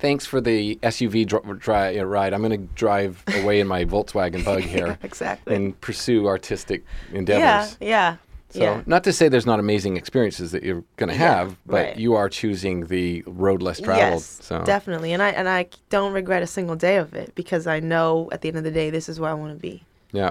[0.00, 2.32] Thanks for the SUV dr- dri- uh, ride.
[2.32, 5.56] I'm going to drive away in my Volkswagen Bug here Exactly.
[5.56, 7.76] and pursue artistic endeavors.
[7.80, 7.88] Yeah.
[7.88, 8.16] Yeah.
[8.50, 8.82] So, yeah.
[8.86, 11.96] not to say there's not amazing experiences that you're going to Yeah, have, but right.
[11.98, 14.22] you are choosing the road less traveled.
[14.22, 17.66] Yes, so, definitely, and I and I don't regret a single day of it because
[17.66, 19.82] I know at the end of the day this is where I want to be.
[20.12, 20.30] yeah.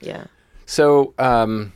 [0.00, 0.24] Yeah.
[0.64, 1.74] So, um,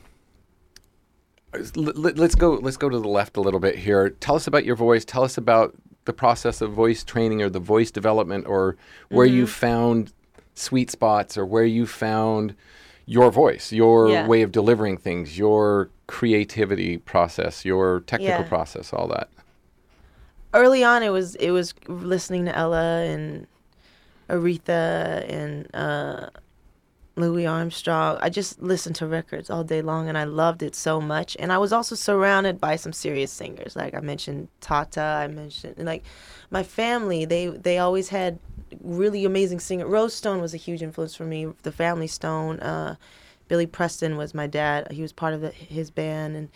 [1.74, 2.54] let's go.
[2.54, 4.10] Let's go to the left a little bit here.
[4.10, 5.04] Tell us about your voice.
[5.04, 8.76] Tell us about the process of voice training or the voice development, or
[9.08, 9.36] where Mm-hmm.
[9.36, 10.12] you found
[10.54, 12.54] sweet spots, or where you found
[13.06, 14.26] your voice, your Yeah.
[14.26, 18.48] way of delivering things, your creativity process, your technical Yeah.
[18.48, 19.28] process, all that.
[20.54, 23.46] Early on, it was it was listening to Ella and
[24.30, 26.30] Aretha and uh,
[27.16, 28.18] Louis Armstrong.
[28.20, 31.36] I just listened to records all day long, and I loved it so much.
[31.40, 35.00] And I was also surrounded by some serious singers, like I mentioned Tata.
[35.00, 36.04] I mentioned like
[36.50, 37.24] my family.
[37.24, 38.38] They they always had
[38.82, 39.88] really amazing singers.
[39.88, 41.46] Rose Stone was a huge influence for me.
[41.62, 42.60] The Family Stone.
[42.60, 42.96] Uh,
[43.48, 44.90] Billy Preston was my dad.
[44.90, 46.48] He was part of the, his band, and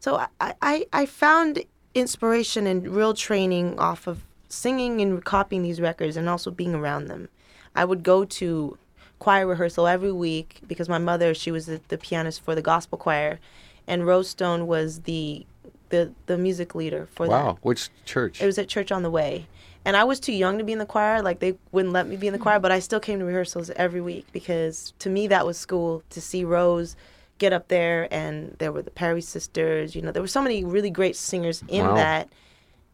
[0.00, 1.62] so I, I, I found
[1.94, 7.06] inspiration and real training off of singing and copying these records and also being around
[7.06, 7.28] them.
[7.74, 8.78] I would go to
[9.18, 12.98] choir rehearsal every week because my mother, she was the, the pianist for the gospel
[12.98, 13.38] choir,
[13.86, 15.46] and Rose Stone was the
[15.88, 17.44] the, the music leader for that.
[17.44, 17.58] Wow.
[17.62, 18.42] Which church?
[18.42, 19.46] It was at Church on the Way.
[19.84, 21.22] And I was too young to be in the choir.
[21.22, 23.70] Like, they wouldn't let me be in the choir, but I still came to rehearsals
[23.76, 26.96] every week because to me, that was school to see Rose
[27.38, 28.12] get up there.
[28.12, 29.94] And there were the Perry sisters.
[29.94, 31.94] You know, there were so many really great singers in Wow.
[31.94, 32.28] that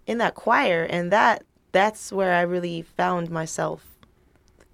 [0.06, 0.82] in that choir.
[0.85, 3.87] And that that's where I really found myself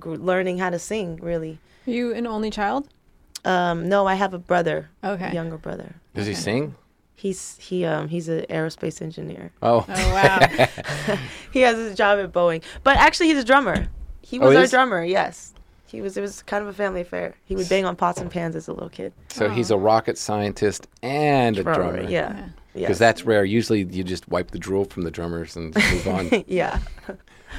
[0.05, 1.59] learning how to sing, really.
[1.87, 2.89] Are you an only child?
[3.45, 5.33] Um, no, I have a brother, Okay.
[5.33, 5.95] younger brother.
[6.15, 6.75] Does he sing?
[7.15, 9.51] He's he um he's an aerospace engineer.
[9.63, 10.39] Oh, Oh wow.
[11.53, 12.63] He has his job at Boeing.
[12.85, 13.89] But actually, he's a drummer.
[14.23, 14.71] He Oh, was he our is?
[14.71, 15.03] drummer.
[15.05, 15.53] Yes,
[15.87, 16.17] he was.
[16.17, 17.35] It was kind of a family affair.
[17.45, 19.13] He would bang on pots and pans as a little kid.
[19.29, 22.03] so he's a rocket scientist and a drummer.
[22.03, 22.09] Yeah.
[22.09, 22.49] Yeah.
[22.75, 22.83] Yes.
[22.87, 23.45] Because that's rare.
[23.45, 26.45] Usually you just wipe the drool from the drummers and move on.
[26.47, 26.79] yeah.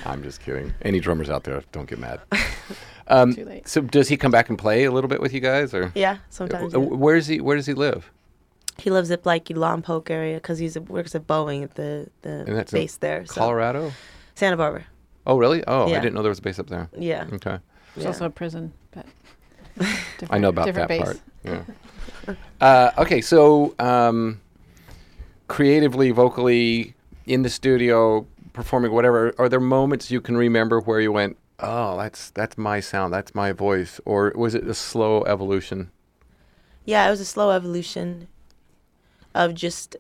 [0.06, 0.74] I'm just kidding.
[0.82, 2.22] Any drummers out there, don't get mad.
[3.12, 3.68] Um, Too late.
[3.68, 6.18] So does he come back and play a little bit with you guys, or Yeah.
[6.30, 6.76] Sometimes.
[6.76, 6.88] Uh, yeah.
[6.90, 7.42] where is he?
[7.42, 8.12] Where does he live?
[8.78, 12.54] He lives at like Lompoc area because he's works at Boeing at the And the
[12.54, 13.26] that's base there.
[13.26, 13.34] So.
[13.34, 13.92] Colorado.
[14.36, 14.86] Santa Barbara.
[15.26, 15.64] Oh, really?
[15.68, 16.88] Oh, I didn't know there was a base up there.
[16.98, 17.26] Yeah.
[17.34, 17.58] Okay,
[17.96, 18.08] There's yeah.
[18.08, 19.06] also a prison, but
[20.30, 21.02] I know about that base.
[21.02, 21.20] part.
[21.44, 21.64] Yeah.
[22.62, 24.40] uh, okay, so um,
[25.48, 26.94] creatively, vocally,
[27.26, 28.26] in the studio,
[28.60, 29.34] performing, whatever.
[29.38, 33.34] Are there moments you can remember where you went, "Oh, that's that's my sound, that's
[33.34, 35.92] my voice," or was it a slow evolution?
[36.84, 38.28] Yeah, it was a slow evolution
[39.34, 39.96] of just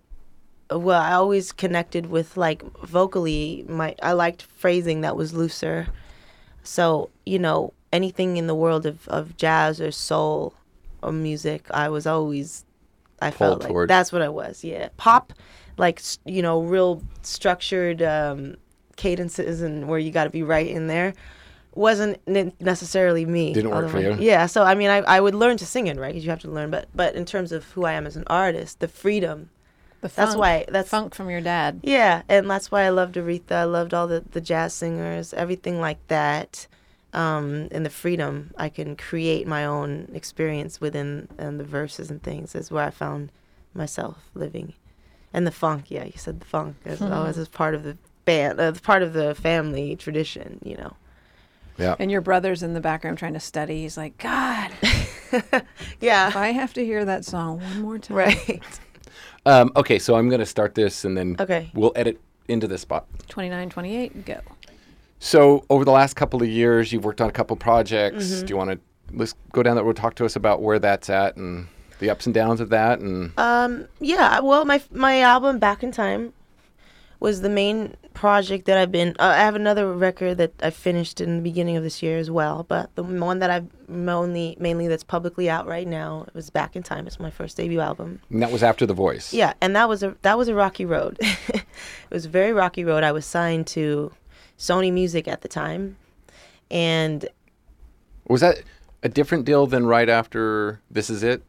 [0.69, 5.87] well, I always connected with like vocally my I liked phrasing that was looser.
[6.61, 10.53] So, you know, anything in the world of, of jazz or soul
[11.01, 12.65] or music, I was always
[13.21, 14.65] I Pulled felt like that's what I was.
[14.65, 14.89] Yeah.
[14.97, 15.31] Pop
[15.79, 18.55] like you know, real structured um
[18.97, 21.13] cadences and where you got to be right in there
[21.75, 22.17] wasn't
[22.59, 23.53] necessarily me.
[23.53, 24.17] Didn't work for you?
[24.19, 26.09] Yeah, so I mean, I, I would learn to sing it, right?
[26.09, 26.69] Because you have to learn.
[26.71, 29.49] But but in terms of who I am as an artist, the freedom.
[30.01, 31.81] The That's funk- why- that's- funk from your dad.
[31.83, 33.51] Yeah, and that's why I loved Aretha.
[33.51, 36.67] I loved all the the jazz singers, everything like that.
[37.13, 42.21] Um, and the freedom I can create my own experience within and the verses and
[42.21, 43.31] things is where I found
[43.73, 44.73] myself living.
[45.33, 48.59] And the funk, yeah, you said the funk as always as part of the band,
[48.59, 50.95] uh, part of the family tradition, you know.
[51.77, 51.95] Yeah.
[51.99, 53.81] And your brother's in the background trying to study.
[53.81, 54.71] He's like, God,
[56.01, 56.27] Yeah.
[56.27, 58.17] if I have to hear that song one more time.
[58.17, 58.61] Right.
[59.45, 61.71] Um, okay, so I'm going to start this, and then Okay.
[61.73, 63.07] we'll edit into this spot.
[63.29, 64.41] 29, 28, go.
[65.19, 68.25] So over the last couple of years, you've worked on a couple projects.
[68.25, 68.45] Mm-hmm.
[68.45, 68.79] Do you want to
[69.13, 69.95] let's go down that road?
[69.95, 71.67] Talk to us about where that's at and
[71.99, 75.91] the ups and downs of that, and Um, yeah, well, my my album Back in
[75.91, 76.33] Time
[77.19, 79.09] was the main project that I've been.
[79.19, 82.31] Uh, I have another record that I finished in the beginning of this year as
[82.31, 86.75] well, but the one that I've mainly mainly that's publicly out right now was Back
[86.75, 87.07] in Time.
[87.07, 88.21] It's my first debut album.
[88.29, 89.33] and that was after the voice.
[89.33, 91.17] Yeah, and that was a that was a rocky road.
[91.21, 91.65] it
[92.09, 93.03] was a very rocky road.
[93.03, 94.11] I was signed to
[94.57, 95.97] Sony Music at the time,
[96.71, 97.27] and
[98.27, 98.61] Was that
[99.03, 101.43] a different deal than right after This Is It?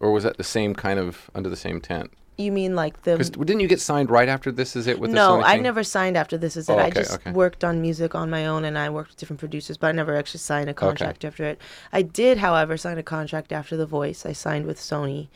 [0.00, 2.10] Or was that the same kind of under the same tent?
[2.38, 5.10] you mean like the Because didn't you get signed right after This Is It with
[5.10, 5.62] no, Sony I thing?
[5.62, 6.72] never signed after this is it.
[6.72, 7.32] Oh, I just okay.
[7.32, 10.16] worked on music on my own and I worked with different producers, but I never
[10.16, 11.60] actually signed a contract after it.
[11.92, 14.26] I did, however, sign a contract after The Voice.
[14.26, 15.28] I signed with Sony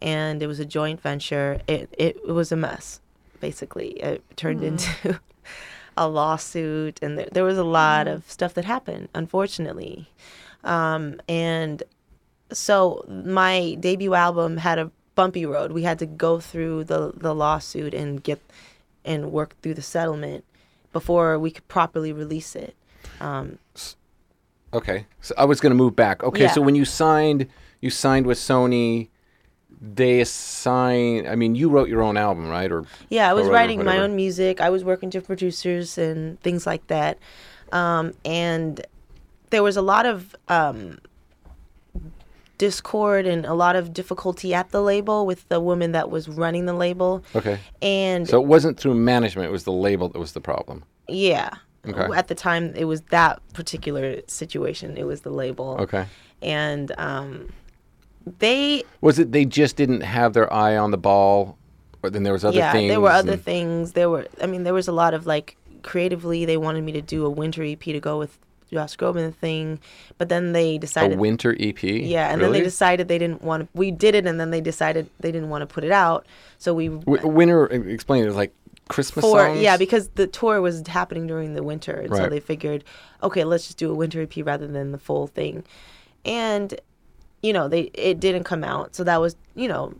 [0.00, 1.60] and it was a joint venture.
[1.66, 3.00] It it, it was a mess,
[3.40, 3.90] basically.
[4.00, 5.20] It turned into
[5.96, 10.08] a lawsuit and there, there was a lot of stuff that happened, unfortunately.
[10.64, 11.82] Um, and
[12.52, 15.72] so my debut album had a bumpy road.
[15.72, 18.40] We had to go through the the lawsuit and get
[19.04, 20.44] and work through the settlement
[20.92, 22.74] before we could properly release it.
[23.20, 23.58] Um,
[24.74, 26.22] Okay, so I was going to move back.
[26.22, 26.50] Okay, Yeah.
[26.52, 27.46] so when you signed,
[27.80, 29.08] you signed with Sony.
[29.80, 31.26] They assign.
[31.26, 32.70] I mean, you wrote your own album, right?
[32.70, 34.60] Or yeah, I was writing my own music.
[34.60, 37.18] I was working to producers and things like that.
[37.72, 38.84] Um, and
[39.50, 40.98] there was a lot of um,
[42.58, 46.66] discord and a lot of difficulty at the label with the woman that was running
[46.66, 47.22] the label.
[47.34, 50.84] Okay, And so it wasn't through management; it was the label that was the problem.
[51.08, 51.50] Yeah.
[51.86, 52.18] Okay.
[52.18, 54.96] At the time, it was that particular situation.
[54.96, 55.76] It was the label.
[55.80, 56.06] Okay,
[56.42, 57.52] And um,
[58.38, 61.56] they, was it they just didn't have their eye on the ball,
[62.02, 62.90] or then there was other yeah, things?
[62.90, 63.92] there were other and- things.
[63.92, 67.02] There were, I mean, there was a lot of like creatively, they wanted me to
[67.02, 68.36] do a winter EP to go with
[68.72, 69.78] Josh Groban thing,
[70.18, 71.82] but then they decided A winter EP.
[71.82, 73.68] yeah, and then they decided they didn't want to.
[73.78, 76.26] We did it, and then they decided they didn't want to put it out.
[76.58, 77.66] So we W- winter.
[77.66, 78.52] Explain it was like
[78.88, 79.60] Christmas for songs.
[79.60, 82.84] yeah because the tour was happening during the winter and so they figured
[83.20, 85.64] okay let's just do a winter ep rather than the full thing
[86.24, 86.78] and
[87.42, 89.92] you know they it didn't come out so that was you know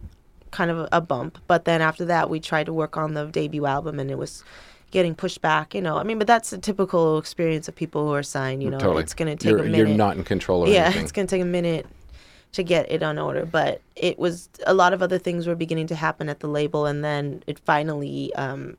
[0.52, 3.66] kind of a bump but then after that we tried to work on the debut
[3.66, 4.44] album and it was
[4.90, 8.12] getting pushed back you know i mean but that's a typical experience of people who
[8.12, 9.03] are signed you know totally.
[9.03, 11.03] it's going to take you're, a minute You're not in control of yeah anything.
[11.03, 11.87] it's going to take a minute
[12.53, 15.87] to get it on order but it was a lot of other things were beginning
[15.88, 18.77] to happen at the label and then it finally um,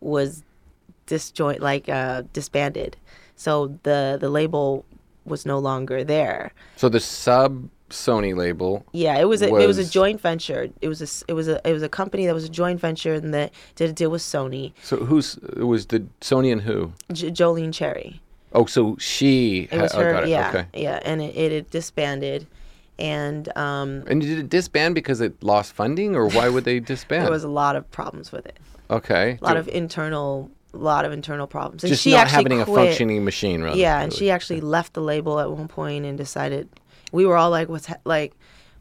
[0.00, 0.42] was
[1.06, 2.96] disjoint like uh, disbanded
[3.36, 4.84] so the the label
[5.24, 8.84] was no longer there So the sub Sony label.
[8.92, 11.60] yeah it was a, it was a joint venture it was a it was a
[11.68, 14.22] it was a company that was a joint venture and that did a deal with
[14.22, 16.92] Sony So who's it was the Sony and who?
[17.12, 18.20] J- Jolene Cherry
[18.52, 19.68] Oh, so she.
[19.70, 20.28] it was ha- oh, her it.
[20.28, 20.66] yeah Okay.
[20.74, 22.46] yeah and it, it had disbanded
[22.98, 27.24] and um And did it disband because it lost funding, or why would they disband?
[27.24, 28.58] there was a lot of problems with it
[28.90, 29.38] okay.
[29.40, 32.44] a lot So of internal a lot of internal problems and just she not actually
[32.54, 33.76] having a functioning machine, rather.
[33.76, 34.18] yeah and really.
[34.18, 36.68] she actually left the label at one point and decided
[37.12, 38.32] we were all like what's ha- like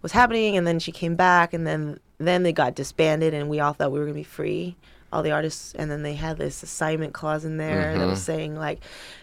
[0.02, 3.60] what's happening and then she came back and then then they got disbanded and we
[3.60, 4.76] all thought we were going to be free
[5.12, 8.10] all the artists and then they had this assignment clause in there that Mm-hmm.
[8.12, 8.80] was saying like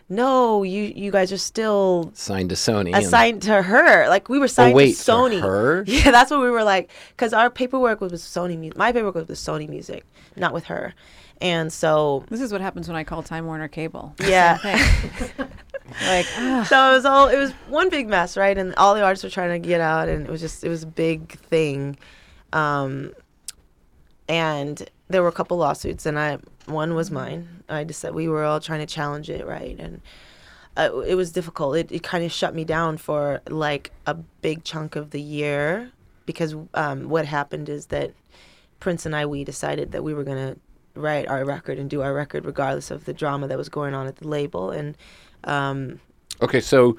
[0.09, 2.87] no you you guys are still signed to Sony.
[2.95, 5.85] and- assigned to her like we were signed Oh, wait, to to Sony her?
[5.87, 9.15] yeah that's what we were like because our paperwork was with Sony music my paperwork
[9.15, 10.93] was with Sony music not with her
[11.41, 14.15] and so This is what happens when I call Time Warner Cable.
[14.25, 14.57] Yeah.
[16.03, 18.57] Like, ah, so it was all it was one big mess right?
[18.57, 20.83] And all the artists were trying to get out and it was just it was
[20.83, 21.97] a big thing.
[22.53, 23.13] Um
[24.29, 27.63] and there were a couple lawsuits and i one was mine.
[27.69, 29.77] I just said we were all trying to challenge it right?
[29.79, 30.01] And
[30.77, 31.77] uh, it was difficult.
[31.77, 35.91] It, it kind of shut me down for like a big chunk of the year
[36.27, 38.13] because um, what happened is that
[38.79, 40.61] prince and i we decided that we were going to
[40.97, 44.07] write our record and do our record regardless of the drama that was going on
[44.07, 44.71] at the label.
[44.71, 44.97] And
[45.45, 46.01] um,
[46.43, 46.97] okay, so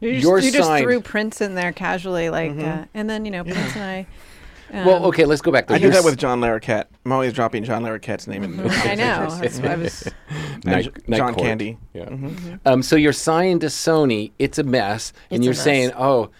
[0.00, 3.30] you just, You're you just threw Prince in there casually, like, uh, and then you
[3.30, 4.06] know Prince and I.
[4.72, 5.70] Um, well, okay, let's go back.
[5.70, 6.86] I do that with John Larroquette.
[7.04, 8.58] I'm always dropping John Larroquette's name in.
[8.60, 9.28] I know.
[9.40, 10.10] That's why I was.
[10.64, 11.46] Night- Night John Court.
[11.46, 11.78] Candy.
[11.92, 12.06] Yeah.
[12.06, 12.54] Mm-hmm.
[12.66, 14.32] Um, so you're signed to Sony.
[14.38, 15.62] It's a mess, and It's a you're mess.
[15.62, 16.30] saying, "Oh,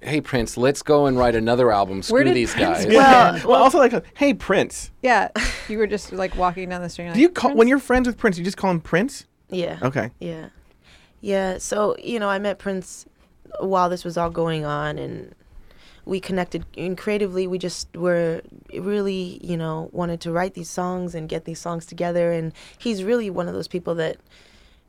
[0.00, 2.02] hey Prince, let's go and write another album.
[2.02, 2.96] Screw Where did these Prince guys." go?
[2.98, 4.90] well, Well, also like, hey Prince.
[5.02, 5.28] Yeah,
[5.68, 7.12] you were just like walking down the street.
[7.12, 8.38] Do you call when you're friends with Prince?
[8.38, 9.26] You just call him Prince?
[9.50, 10.10] yeah Okay.
[10.18, 10.48] Yeah.
[11.20, 11.58] Yeah.
[11.58, 13.06] So, you know, I met Prince
[13.60, 15.34] while this was all going on and
[16.04, 18.42] we connected and creatively we just were
[18.78, 23.02] really, you know, wanted to write these songs and get these songs together and he's
[23.02, 24.16] really one of those people that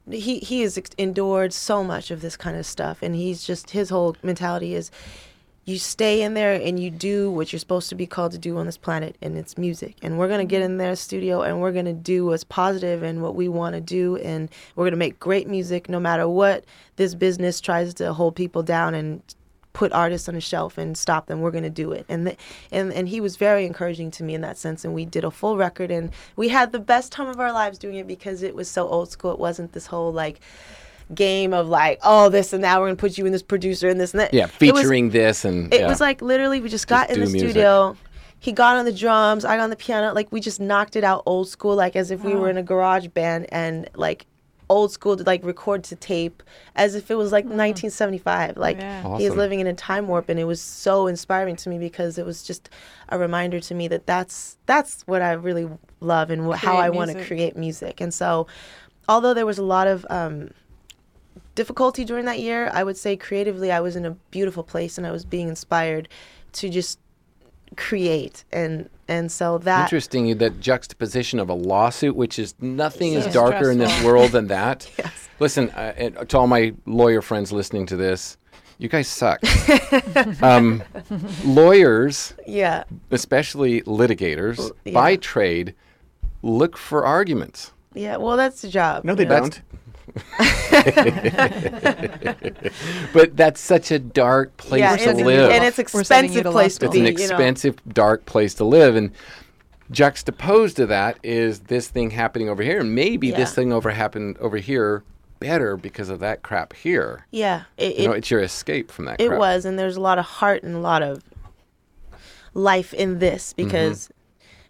[0.09, 3.89] he he has endured so much of this kind of stuff and he's just his
[3.89, 4.91] whole mentality is
[5.67, 8.57] you stay in there and you do what you're supposed to be called to do
[8.57, 10.71] on this planet and it's music and we're going to get mm-hmm.
[10.71, 13.81] in their studio and we're going to do what's positive and what we want to
[13.81, 16.63] do and we're going to make great music no matter what
[16.95, 19.21] this business tries to hold people down and
[19.73, 21.39] put artists on a shelf and stop them.
[21.39, 22.03] We're going to do it.
[22.09, 22.39] And, th-
[22.71, 24.83] and and he was very encouraging to me in that sense.
[24.83, 27.77] And we did a full record, and we had the best time of our lives
[27.77, 29.33] doing it because it was so old school.
[29.33, 30.39] It wasn't this whole like
[31.15, 32.79] game of like, oh, this and that.
[32.79, 34.33] We're going to put you in this producer and this and that.
[34.33, 35.87] Yeah, It was- featuring this and it yeah.
[35.87, 37.39] was like literally we just got in the music.
[37.51, 37.95] studio.
[38.39, 40.13] He got on the drums, I got on the piano.
[40.13, 42.63] Like we just knocked it out old school, like as if we were in a
[42.63, 44.27] garage band and like
[44.69, 46.43] old school to like record to tape
[46.75, 49.17] as if it was like 1975 like Yeah.
[49.17, 52.17] he was living in a time warp and it was so inspiring to me because
[52.17, 52.69] it was just
[53.07, 55.69] a reminder to me that that's that's what i really
[56.01, 58.45] love and wh- how i want to create music and so
[59.07, 60.51] although there was a lot of um,
[61.57, 65.05] difficulty during that year, I would say creatively I was in a beautiful place and
[65.05, 66.07] I was being inspired
[66.53, 66.99] to just
[67.75, 73.25] create and and so that Interesting that juxtaposition of a lawsuit, which is nothing is
[73.25, 74.89] So darker in this world than that.
[74.97, 75.29] Yes.
[75.39, 78.37] Listen, uh, to all my lawyer friends listening to this,
[78.79, 79.39] you guys suck.
[80.41, 80.83] um,
[81.45, 84.93] lawyers, yeah especially litigators, yeah.
[84.93, 85.75] by trade,
[86.41, 87.71] look for arguments.
[87.93, 89.61] yeah well that's the job No, they you don't.
[93.13, 95.51] But that's such a dark place yeah to it's, live.
[95.51, 96.87] and it's We're sending you expensive place to school.
[96.89, 97.35] it's be an you know?
[97.35, 98.95] expensive, dark place to live.
[98.95, 99.11] And
[99.91, 102.79] juxtaposed to that is this thing happening over here.
[102.79, 105.03] And maybe this thing over happened over here
[105.39, 107.25] better because of that crap here.
[107.31, 109.39] yeah it, You know, it's your escape from that it crap.
[109.39, 111.23] was and there's a lot of heart and a lot of
[112.55, 113.65] life in this Mm-hmm.
[113.67, 114.09] because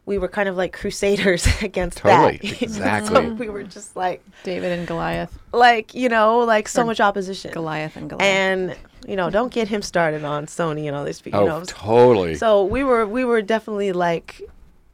[0.07, 3.13] we were kind of like crusaders against Totally, that you exactly.
[3.15, 5.37] so we were just like David and Goliath.
[5.51, 8.25] like you know like so Or much opposition Goliath and Goliath.
[8.27, 8.75] and
[9.07, 11.63] you know don't get him started on sony and all these people Oh, you know
[11.65, 12.33] totally.
[12.35, 14.41] so we were we were definitely like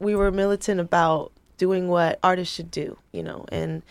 [0.00, 3.82] we were militant about doing what artists should do you know and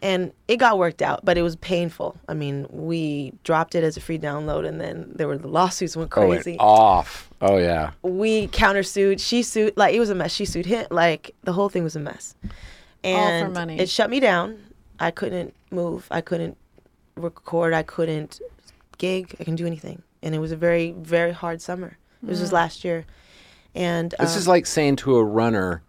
[0.00, 3.96] and it got worked out but it was painful i mean we dropped it as
[3.96, 7.27] a free download and then there were the lawsuits went oh, it crazy off.
[7.40, 7.92] Oh, yeah.
[8.02, 11.68] we countersued she sued like it was a mess she sued him like the whole
[11.68, 12.34] thing was a mess
[13.04, 13.78] and money.
[13.78, 14.58] it shut me down
[14.98, 16.56] i couldn't move i couldn't
[17.16, 18.40] record i couldn't
[18.98, 22.40] gig i couldn't do anything and it was a very very hard summer it was
[22.40, 23.04] just last year
[23.74, 25.82] and This um, is like saying to a runner,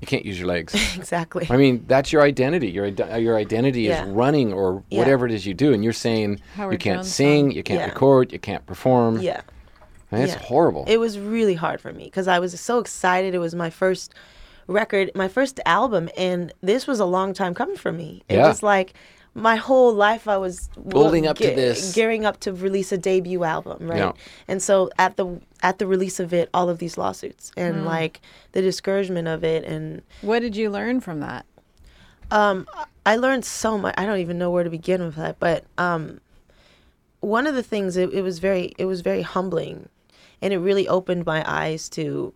[0.00, 0.74] you can't use your legs.
[0.96, 2.68] exactly I mean, that's your identity.
[2.70, 4.04] Your uh, your identity Yeah.
[4.04, 4.98] is running or Yeah.
[4.98, 7.50] whatever it is you do, and you're saying Howard you can't Jones sing, song.
[7.52, 7.86] you can't Yeah.
[7.86, 9.20] record, you can't perform.
[9.20, 9.40] yeah
[10.14, 10.38] And it's yeah.
[10.42, 10.84] horrible.
[10.86, 14.12] it was really hard for me because i was so excited it was my first
[14.66, 18.48] record my first album and this was a long time coming for me it Yeah.
[18.48, 18.94] was like
[19.34, 21.92] my whole life i was Building up to this.
[21.94, 24.12] gearing up to release a debut album right Yeah.
[24.48, 28.20] and so at the at the release of it all of these lawsuits and like
[28.52, 31.44] the discouragement of it and what did you learn from that?
[32.30, 32.66] um,
[33.06, 33.94] I learned so much.
[33.98, 35.38] I don't even know where to begin with that.
[35.38, 36.20] But um,
[37.20, 39.88] one of the things it, it was very it was very humbling,
[40.42, 42.32] and it really opened my eyes to.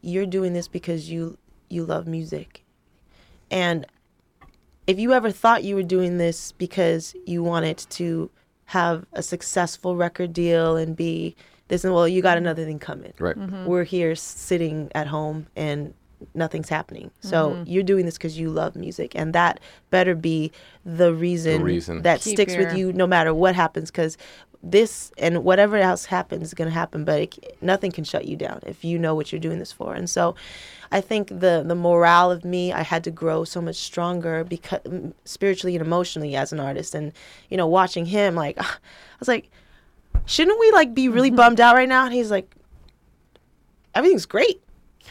[0.00, 2.62] You're doing this because you you love music,
[3.50, 3.86] and
[4.86, 8.30] if you ever thought you were doing this because you wanted to
[8.66, 11.34] have a successful record deal and be
[11.68, 13.36] this and well you got another thing coming right.
[13.36, 13.54] Mm-hmm.
[13.54, 13.66] Mm-hmm.
[13.66, 15.94] we're here sitting at home and
[16.34, 17.10] nothing's happening.
[17.20, 17.70] So mm-hmm.
[17.70, 19.60] you're doing this because you love music, and that
[19.90, 20.52] better be
[20.84, 22.02] the reason, reason.
[22.02, 23.90] that Keep sticks with you no matter what happens.
[23.90, 24.16] Because
[24.62, 28.36] this and whatever else happens is going to happen, but it, nothing can shut you
[28.36, 29.94] down if you know what you're doing this for.
[29.94, 30.34] And so,
[30.90, 34.80] I think the the morale of me, I had to grow so much stronger because
[35.24, 37.12] spiritually and emotionally as an artist, and
[37.50, 38.66] you know, watching him, like I
[39.20, 39.50] was like,
[40.26, 42.04] shouldn't we like be really bummed out right now?
[42.04, 42.54] And he's like,
[43.94, 44.62] everything's great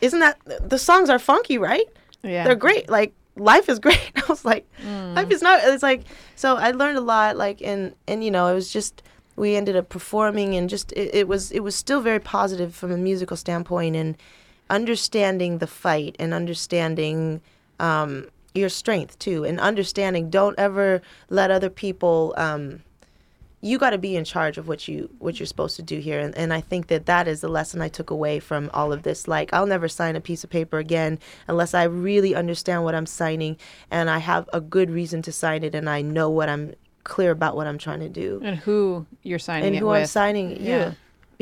[0.00, 1.86] isn't that the songs are funky, right?
[2.22, 2.44] Yeah.
[2.44, 2.88] They're great.
[2.88, 4.12] Like life is great.
[4.16, 4.68] I was like,
[5.14, 5.60] life is not.
[5.64, 6.04] It's like
[6.36, 6.56] so.
[6.56, 7.36] I learned a lot.
[7.36, 9.02] Like and and you know it was just
[9.36, 12.90] we ended up performing and just it, it was it was still very positive from
[12.92, 14.16] a musical standpoint and
[14.70, 17.40] understanding the fight and understanding
[17.80, 22.82] um, your strength too and understanding don't ever let other people um,
[23.64, 26.18] you got to be in charge of what you what you're supposed to do here
[26.20, 29.04] and, and i think that that is the lesson i took away from all of
[29.04, 32.94] this like i'll never sign a piece of paper again unless i really understand what
[32.94, 33.56] i'm signing
[33.90, 37.30] and i have a good reason to sign it and i know what i'm clear
[37.30, 40.00] about what i'm trying to do and who you're signing and it who with.
[40.00, 40.78] i'm signing yeah.
[40.78, 40.92] Yeah.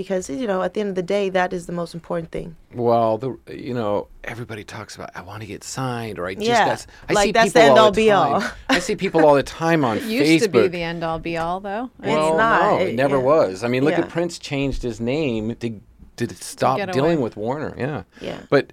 [0.03, 2.57] Because you know at the end of the day that is the most important thing
[2.75, 3.31] Well, the
[3.67, 6.87] you know everybody talks about I want to get signed or I just Yeah, got.
[7.09, 8.43] I like see that's people the end all all the be all.
[8.69, 10.53] I see people all the time on It used Facebook.
[10.53, 11.91] to be the end all be all, though.
[11.99, 12.63] It's well, not.
[12.63, 13.23] no, It- it never yeah.
[13.33, 13.65] was.
[13.65, 14.05] I mean, look Yeah.
[14.05, 15.69] at Prince changed his name to
[16.17, 17.23] to stop get dealing away.
[17.25, 17.75] with Warner.
[17.79, 18.03] Yeah.
[18.21, 18.41] Yeah.
[18.51, 18.73] But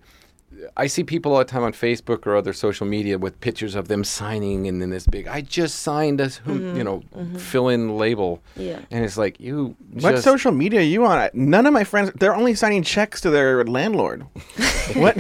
[0.75, 3.87] I see people all the time on Facebook or other social media with pictures of
[3.87, 6.77] them signing and then this big, I just signed a, who, mm-hmm.
[6.77, 7.37] you know, mm-hmm.
[7.37, 8.41] fill in label.
[8.55, 8.79] Yeah.
[8.91, 11.29] And it's like, you What just, social media are you on?
[11.33, 12.11] None of my friends.
[12.15, 14.25] They're only signing checks to their landlord.
[14.93, 15.17] what?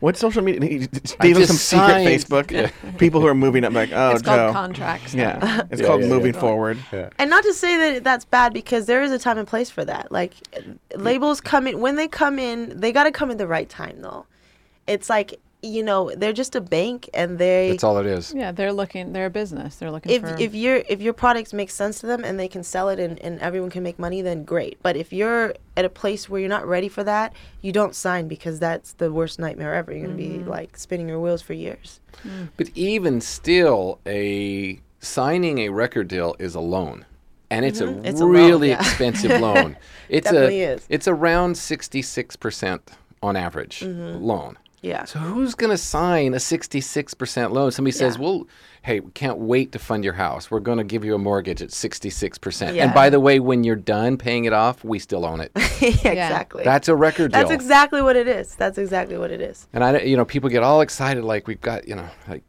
[0.00, 0.86] what social media?
[0.88, 2.50] Dave just some secret Facebook.
[2.50, 2.70] Yeah.
[2.98, 4.36] People who are moving up like, oh, it's Joe.
[4.36, 5.14] called contracts.
[5.14, 6.14] yeah, it's Yeah, called yeah, yeah.
[6.14, 6.78] moving forward.
[7.18, 9.84] And not to say that that's bad because there is a time and place for
[9.84, 10.10] that.
[10.10, 10.34] Like
[10.94, 14.00] labels come in when they come in, they got to come in the right time
[14.00, 14.26] though.
[14.86, 18.32] It's like, you know, they're just a bank and they That's all it is.
[18.34, 19.12] Yeah, they're looking.
[19.12, 19.76] They're a business.
[19.76, 20.36] They're looking if for.
[20.38, 23.18] if your if your products make sense to them and they can sell it and,
[23.20, 26.48] and everyone can make money then great but if you're at a place where you're
[26.48, 30.16] not ready for that you don't sign because that's the worst nightmare ever you're going
[30.16, 30.48] to be mm-hmm.
[30.48, 32.48] like spinning your wheels for years mm.
[32.56, 37.04] But even still, a signing a record deal is a loan.
[37.50, 38.04] And it's a mm-hmm.
[38.04, 38.80] It's a loan, really yeah.
[38.80, 39.76] expensive loan.
[40.08, 40.86] It's Definitely a is.
[40.88, 42.80] it's around 66%
[43.22, 44.22] on average Mm-hmm.
[44.24, 44.56] loan.
[44.82, 47.70] Yeah So who's going to sign a 66% loan?
[47.70, 48.22] Somebody says, Yeah.
[48.22, 48.46] "Well,
[48.82, 50.50] hey, we can't wait to fund your house.
[50.50, 53.76] We're going to give you a mortgage at 66%." And by the way, when you're
[53.76, 55.52] done paying it off, we still own it.
[55.82, 57.40] exactly That's a record deal.
[57.40, 60.48] that's exactly what it is that's exactly what it is And I, you know, people
[60.50, 62.42] get all excited, like we've got, you know, like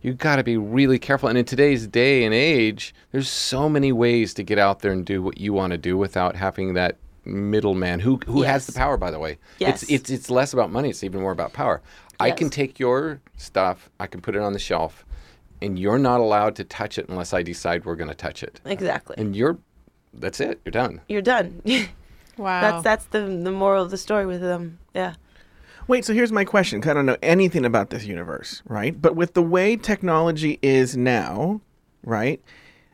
[0.00, 1.28] you got to be really careful.
[1.28, 5.06] And in today's day and age, there's so many ways to get out there and
[5.06, 8.96] do what you want to do without having that middleman who who has the power.
[8.96, 9.82] By the way, Yes.
[9.82, 10.90] it's it's it's less about money.
[10.90, 11.80] It's even more about power.
[12.20, 15.04] I can take your stuff, I can put it on the shelf,
[15.60, 18.60] and you're not allowed to touch it unless I decide we're going to touch it.
[18.64, 19.58] exactly And you're,
[20.14, 20.60] that's it.
[20.64, 21.00] You're done.
[21.08, 21.60] you're done
[22.36, 22.60] wow.
[22.60, 25.14] that's that's the the moral of the story with them yeah
[25.88, 26.80] Wait, so here's my question.
[26.80, 28.94] 'cause I don't know anything about this universe, right?
[29.02, 31.60] But with the way technology is now,
[32.04, 32.40] right?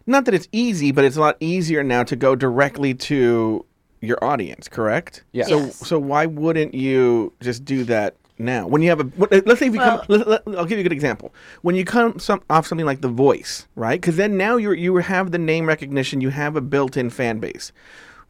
[0.07, 3.67] Not that it's easy, but it's a lot easier now to go directly to
[4.01, 5.25] your audience, correct?
[5.33, 5.49] Yes.
[5.49, 5.77] So, Yes.
[5.87, 8.67] so why wouldn't you just do that now?
[8.67, 10.79] When you have a, uh, let's say if you Well- come, let, let- I'll give
[10.79, 11.35] you a good example.
[11.63, 14.01] When you come some, off something like The Voice, right?
[14.01, 17.73] Because then now you you have the name recognition, you have a built-in fan base.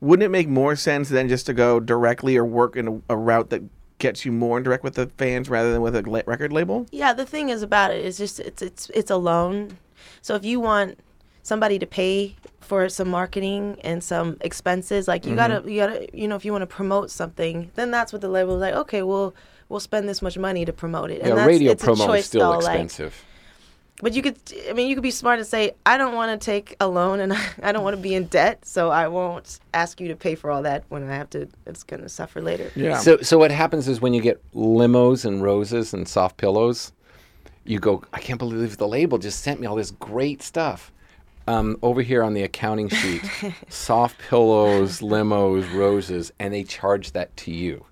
[0.00, 3.16] Wouldn't it make more sense than just to go directly or work in a, a
[3.16, 3.62] route that
[3.98, 6.86] gets you more in direct with the fans rather than with a record label?
[6.92, 9.76] Yeah, the thing is about it is just it's it's it's a loan.
[10.22, 10.98] So if you want
[11.48, 15.68] somebody to pay for some marketing and some expenses, like you gotta mm-hmm.
[15.68, 18.56] you gotta you know if you want to promote something, then that's what the label
[18.56, 18.74] is like.
[18.74, 19.34] Okay, we'll
[19.68, 21.22] we'll spend this much money to promote it.
[21.22, 23.24] Yeah, that's, radio it's a promo is choice, still though, like- expensive.
[24.00, 24.38] but you could,
[24.68, 27.20] I mean, you could be smart and say, I don't want to take a loan
[27.20, 27.32] and
[27.62, 30.50] I don't want to be in debt, so I won't ask you to pay for
[30.50, 31.48] all that when I have to.
[31.66, 32.70] It's gonna suffer later.
[32.76, 32.98] Yeah.
[32.98, 36.92] So, so what happens is when you get limos and roses and soft pillows,
[37.64, 40.92] you go, I can't believe the label just sent me all this great stuff.
[41.48, 43.22] Um, over here on the accounting sheet,
[43.68, 47.84] soft pillows, limos, roses, and they charge that to you.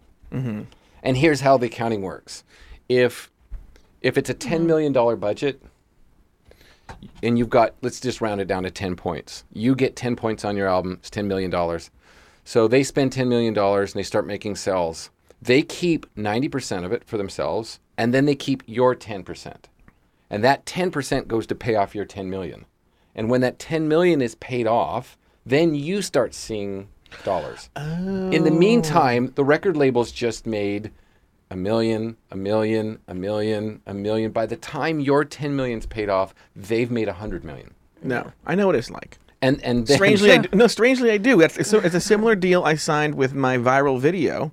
[1.02, 2.44] And here's how the accounting works:
[2.88, 3.30] if
[4.02, 5.62] if it's a ten million dollar budget,
[7.22, 9.44] and you've got let's just round it down to 10 points.
[9.52, 11.90] You get 10 points on your album it's 10 million dollars.
[12.44, 16.92] So they spend 10 million dollars and they start making sales they keep 90% of
[16.92, 19.54] it for themselves and then they keep your 10%
[20.28, 22.66] and that 10% goes to pay off your 10 million
[23.16, 26.88] and when that 10 million is paid off then you start seeing
[27.24, 28.30] dollars Oh.
[28.30, 28.54] in the oh.
[28.58, 30.90] meantime the record labels just made
[31.50, 34.32] a million, a million, a million, a million.
[34.32, 37.72] By the time your 10 million's paid off, they've made a 100 million.
[38.02, 39.18] No, I know what it's like.
[39.42, 40.66] And and then, Strangely, I do, no.
[40.66, 41.36] Strangely, I do.
[41.38, 44.52] That's it's, a- it's a similar deal I signed with my viral video,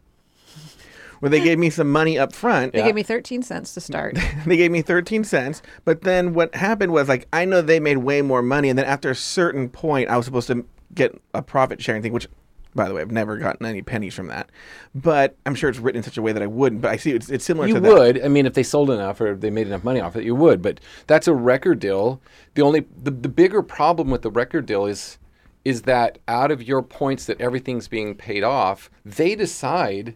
[1.24, 2.74] where they gave me some money up front.
[2.74, 4.18] They gave me 13 cents to start.
[4.46, 8.00] They gave me 13 cents, but then what happened was like I know they made
[8.00, 11.42] way more money, and then after a certain point, I was supposed to get a
[11.42, 12.28] profit sharing thing, which.
[12.76, 14.50] By the way, I've never gotten any pennies from that,
[14.96, 16.82] but I'm sure it's written in such a way that I wouldn't.
[16.82, 17.94] But I see it's, it's similar you to that.
[17.94, 18.26] would.
[18.26, 20.64] I mean, if they sold enough or they made enough money off it, you would.
[20.64, 22.20] But that's a record deal.
[22.56, 25.20] The only the, the bigger problem with the record deal is
[25.64, 30.16] is that out of your points that everything's being paid off, they decide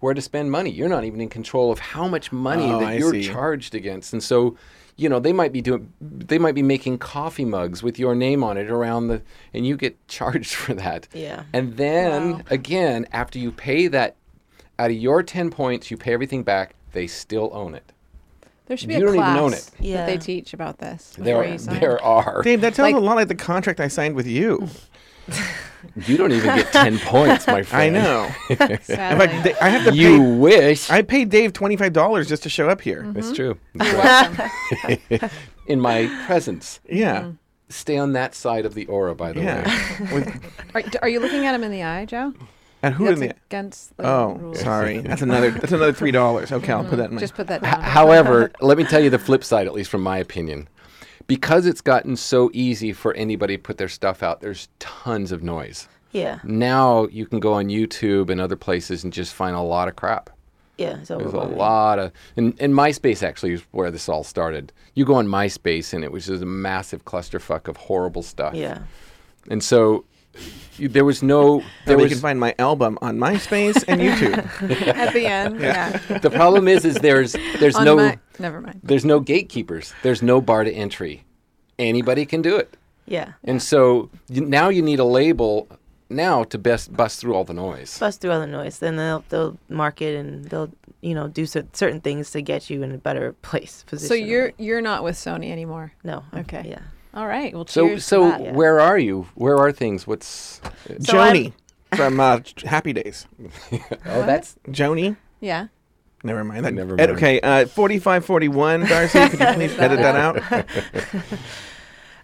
[0.00, 0.70] where to spend money.
[0.70, 3.24] You're not even in control of how much money Oh, that I you're see.
[3.24, 4.12] charged against.
[4.12, 4.56] And so,
[4.96, 8.42] you know, they might be doing they might be making coffee mugs with your name
[8.44, 9.22] on it around the
[9.52, 11.08] and you get charged for that.
[11.12, 11.44] Yeah.
[11.52, 14.16] And then again, after you pay that
[14.78, 17.92] out of your 10 points, you pay everything back, they still own it.
[18.66, 19.94] There should be You a don't even class own it.
[19.94, 21.14] that they teach about this.
[21.18, 21.80] There, you sign.
[21.80, 22.42] there are.
[22.42, 24.68] Dave, that sounds Like- a lot like the contract I signed with you.
[26.06, 27.96] You don't even get 10 points, my friend.
[27.96, 28.30] I know.
[28.50, 29.26] In Sadly.
[29.26, 30.30] fact, Da- I have to You pay.
[30.36, 30.90] wish.
[30.90, 33.02] I paid Dave twenty five dollars just to show up here.
[33.02, 33.18] Mm-hmm.
[33.18, 33.58] It's true.
[33.74, 35.30] You're welcome.
[35.66, 36.80] In my presence.
[36.88, 37.30] Yeah, mm-hmm.
[37.70, 39.46] Stay on that side of the aura, by the way.
[39.46, 40.12] yeah.
[40.14, 42.32] With- Are, are you looking at him in the eye, Joe?
[42.82, 43.34] and who That's in the?
[43.50, 44.60] against the Oh, rules.
[44.60, 44.98] sorry.
[45.00, 45.50] That's another.
[45.50, 46.50] That's another three dollars.
[46.52, 46.96] Okay, I'll put mm-hmm.
[46.98, 47.20] that in my.
[47.20, 47.82] Just put that H- down.
[47.82, 50.68] However, let me tell you the flip side, at least from my opinion.
[51.26, 55.42] Because it's gotten so easy for anybody to put their stuff out, there's tons of
[55.42, 55.88] noise.
[56.12, 56.38] Yeah.
[56.44, 59.96] Now you can go on YouTube and other places and just find a lot of
[59.96, 60.30] crap.
[60.78, 61.02] Yeah.
[61.02, 64.72] So There's a lot of, and, and MySpace actually is where this all started.
[64.94, 68.54] You go on MySpace and it was just a massive clusterfuck of horrible stuff.
[68.54, 68.82] Yeah.
[69.50, 70.04] And so
[70.78, 74.86] there was no, there There you can find my album on MySpace and YouTube.
[74.96, 75.96] At the end, yeah.
[76.18, 78.80] the problem is, is there's, there's On no, my, never mind.
[78.84, 79.92] there's no gatekeepers.
[80.02, 81.24] There's no bar to entry.
[81.78, 82.76] Anybody can do it.
[83.06, 83.32] Yeah.
[83.44, 85.68] And so you, now you need a label
[86.10, 87.98] now to best bust through all the noise.
[87.98, 88.78] Bust through all the noise.
[88.78, 90.70] Then they'll they'll market and they'll
[91.00, 94.08] you know do cer- certain things to get you in a better place position.
[94.08, 95.92] So you're you're not with Sony anymore.
[96.04, 96.24] no.
[96.34, 96.66] Okay.
[96.68, 96.80] Yeah.
[97.18, 97.52] All right.
[97.52, 98.40] Well, So cheers to so that.
[98.40, 98.52] Yeah.
[98.52, 99.26] where are you?
[99.34, 100.06] Where are things?
[100.06, 100.60] What's
[101.00, 101.52] So I'm- Joanie
[101.96, 103.26] from uh, Happy Days.
[104.06, 105.16] Oh, that's Joanie.
[105.40, 105.66] yeah.
[106.22, 106.74] Never mind that.
[106.74, 107.10] Never Ed- mind.
[107.18, 108.80] okay, uh, forty-five forty-one.
[108.86, 110.64] Darcy, could you please edit that out?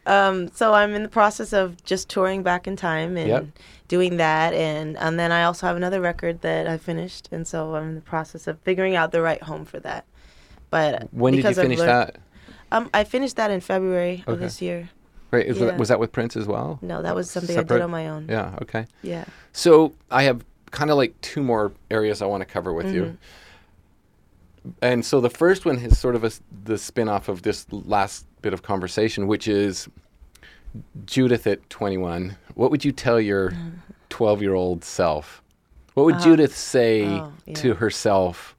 [0.06, 3.46] Um, so I'm in the process of just touring back in time and Yep.
[3.88, 7.74] doing that, and and then I also have another record that I finished, and so
[7.74, 10.04] I'm in the process of figuring out the right home for that.
[10.68, 12.16] But when did you because I've finish learned- that?
[12.74, 14.90] Um, I finished that in February of this year.
[15.30, 15.66] Right, is yeah.
[15.66, 16.78] that, was that with Prince as well?
[16.82, 18.26] No, that was something I did on my own.
[18.28, 18.56] Yeah.
[18.62, 18.86] Okay.
[19.02, 19.24] Yeah.
[19.52, 22.94] So I have kind of like two more areas I want to cover with Mm-hmm.
[22.94, 23.18] you.
[24.80, 26.32] And so the first one is sort of a,
[26.64, 29.88] the spin off of this last bit of conversation, which is
[31.04, 32.36] Judith at 21.
[32.54, 33.52] What would you tell your
[34.08, 35.42] 12 year old self?
[35.94, 37.54] What would Judith say oh, yeah.
[37.54, 38.56] to herself?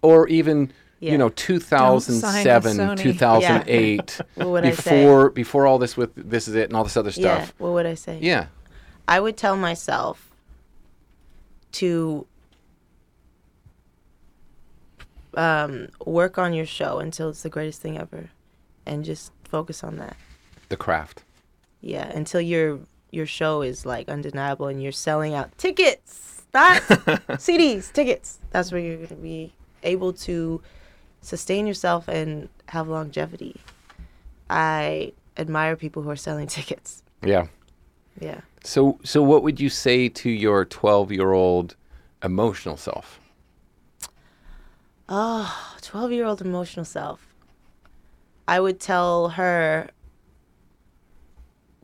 [0.00, 1.12] Or even, Yeah.
[1.12, 3.02] you know, 2007, with Sony.
[3.02, 5.02] 2008, What would I say?
[5.02, 7.42] before before all this with this is it and all this other Yeah.
[7.44, 7.54] stuff.
[7.58, 8.18] What would I say?
[8.22, 8.46] Yeah.
[9.08, 10.30] I would tell myself
[11.72, 12.26] to
[15.34, 18.30] um, work on your show until it's the greatest thing ever,
[18.86, 20.16] and just focus on that.
[20.68, 21.24] The craft.
[21.80, 22.80] Yeah, until your
[23.10, 28.38] your show is like undeniable and you're selling out tickets, not CDs, tickets.
[28.50, 30.62] That's where you're gonna be able to
[31.22, 33.56] sustain yourself and have longevity.
[34.50, 37.02] I admire people who are selling tickets.
[37.24, 37.46] Yeah.
[38.20, 38.42] Yeah.
[38.64, 41.76] So, so what would you say to your 12 year old
[42.22, 43.18] emotional self?
[45.08, 47.26] Oh, 12 year old emotional self.
[48.46, 49.88] I would tell her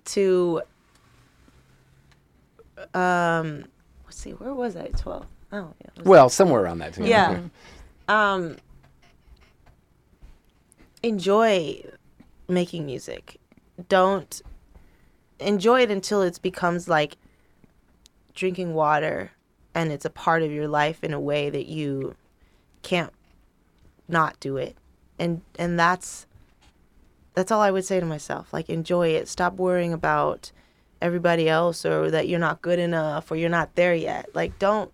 [0.06, 0.62] to,
[2.94, 3.64] um,
[4.04, 5.26] let's see, where was I at 12?
[5.52, 6.02] Oh, yeah.
[6.04, 6.94] Well, somewhere around that.
[6.94, 7.06] time.
[7.06, 7.40] yeah.
[8.08, 8.56] Um,
[11.02, 11.82] enjoy
[12.48, 13.38] making music.
[13.88, 14.42] Don't
[15.38, 17.16] enjoy it until it becomes like
[18.34, 19.32] drinking water
[19.74, 22.16] and it's a part of your life in a way that you
[22.82, 23.12] can't
[24.08, 24.76] not do it.
[25.18, 26.26] And and that's
[27.34, 28.52] that's all I would say to myself.
[28.52, 29.28] Like enjoy it.
[29.28, 30.50] Stop worrying about
[31.00, 34.34] everybody else or that you're not good enough or you're not there yet.
[34.34, 34.92] Like don't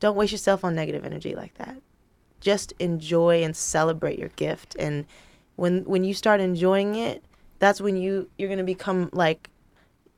[0.00, 1.76] don't waste yourself on negative energy like that
[2.42, 5.06] just enjoy and celebrate your gift and
[5.56, 7.24] when when you start enjoying it
[7.58, 9.50] that's when you you're going to become like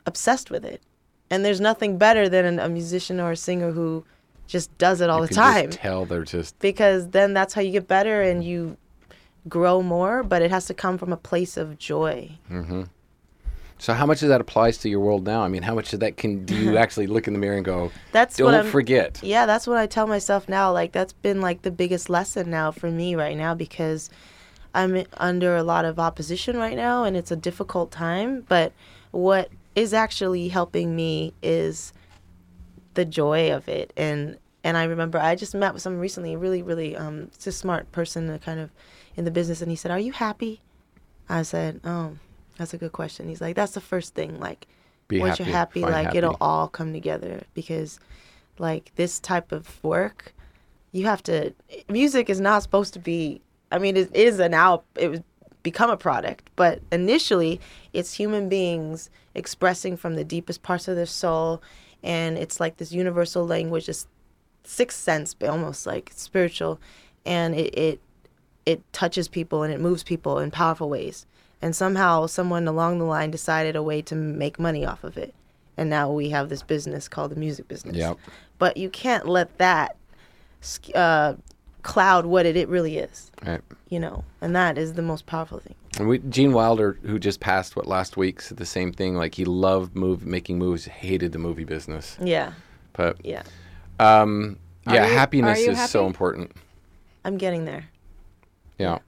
[0.06, 0.82] obsessed with it
[1.30, 4.04] and there's nothing better than a musician or a singer who
[4.46, 7.72] just does it all You the time tell they're just because then that's how you
[7.72, 8.76] get better and you
[9.48, 12.88] grow more but it has to come from a place of joy Mhm.
[13.78, 15.42] So how much of that applies to your world now?
[15.42, 17.64] I mean, how much of that can do you actually look in the mirror and
[17.64, 19.20] go, that's "Don't forget"?
[19.22, 20.72] Yeah, that's what I tell myself now.
[20.72, 24.10] Like that's been like the biggest lesson now for me right now because
[24.74, 28.72] I'm under a lot of opposition right now and it's a difficult time, but
[29.12, 31.92] what is actually helping me is
[32.94, 36.38] the joy of it and and I remember I just met with someone recently, a
[36.38, 38.70] really really um just a smart person uh, kind of
[39.16, 40.60] in the business and he said, "Are you happy?"
[41.28, 42.16] I said, "Oh,
[42.56, 44.66] that's a good question." He's like, "That's the first thing like
[45.08, 46.18] Be once happy, you're happy, like happy.
[46.18, 48.00] it'll all come together because
[48.58, 50.32] like this type of work
[50.92, 51.52] you have to
[51.88, 53.40] music is not supposed to be
[53.70, 55.20] i mean it is an out it was
[55.62, 57.58] become a product but initially
[57.94, 61.62] it's human beings expressing from the deepest parts of their soul
[62.02, 64.06] and it's like this universal language this
[64.62, 66.78] sixth sense but almost like spiritual
[67.24, 68.00] and it, it
[68.66, 71.26] it touches people and it moves people in powerful ways.
[71.60, 75.34] And somehow someone along the line decided a way to make money off of it.
[75.76, 77.96] And now we have this business called the music business.
[77.96, 78.18] Yep.
[78.58, 79.96] But you can't let that
[80.94, 81.34] uh,
[81.84, 83.60] cloud what it, it really is, Right.
[83.90, 84.24] you know.
[84.40, 85.74] And that is the most powerful thing.
[85.98, 89.14] And we, Gene Wilder, who just passed what last week, said the same thing.
[89.16, 92.18] Like he loved move making movies, hated the movie business.
[92.20, 92.52] Yeah.
[92.94, 93.42] But Yeah,
[94.00, 94.58] um,
[94.88, 96.50] yeah, you- happiness are you is so important.
[97.24, 97.84] I'm getting there.
[98.78, 98.98] Yeah.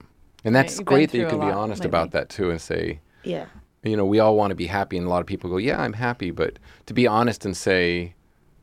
[0.45, 1.89] And that's you've great that you can be lot honest lately.
[1.89, 3.45] about that too and say, Yeah.
[3.83, 5.81] you know, we all want to be happy, and a lot of people go, "Yeah,
[5.81, 8.13] I'm happy," but to be honest and say,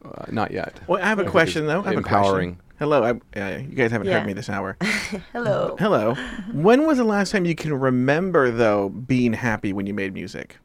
[0.04, 1.82] uh, "Not yet." Well, I have a question though.
[1.82, 2.58] I have empowering.
[2.80, 2.90] A question.
[2.90, 4.18] Hello, I, uh, you guys haven't Yeah.
[4.18, 4.76] heard me this hour.
[5.32, 5.76] Hello.
[5.78, 6.14] Hello.
[6.52, 10.58] when was the last time you can remember though being happy when you made music?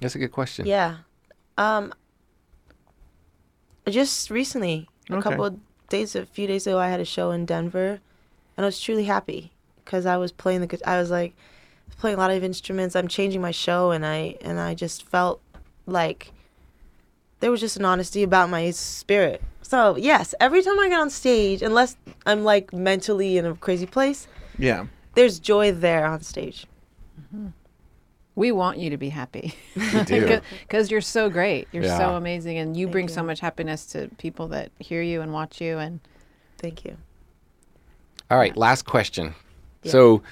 [0.00, 0.66] That's a good question.
[0.66, 0.96] Yeah.
[1.58, 1.92] Um.
[3.88, 5.22] Just recently, a Okay.
[5.22, 5.58] couple of
[5.90, 8.00] days, a few days ago, I had a show in Denver,
[8.56, 9.52] and I was truly happy
[9.84, 10.80] because I was playing the.
[10.88, 11.34] I was like
[11.98, 12.96] playing a lot of instruments.
[12.96, 15.40] I'm changing my show, and I and I just felt
[15.86, 16.32] like
[17.40, 19.42] there was just an honesty about my spirit.
[19.66, 21.96] So yes, every time I get on stage, unless
[22.26, 24.86] I'm like mentally in a crazy place, Yeah.
[25.14, 26.66] there's joy there on stage.
[27.20, 27.48] Mm-hmm.
[28.36, 29.54] We want you to be happy.
[29.76, 30.40] We do.
[30.62, 31.68] Because you're so great.
[31.72, 32.58] You're so amazing.
[32.58, 35.78] And you Thank bring so much happiness to people that hear you and watch you.
[35.78, 36.00] And
[36.58, 36.96] Thank you.
[38.30, 39.34] All right, last question.
[39.82, 39.92] Yeah.
[39.92, 40.22] So,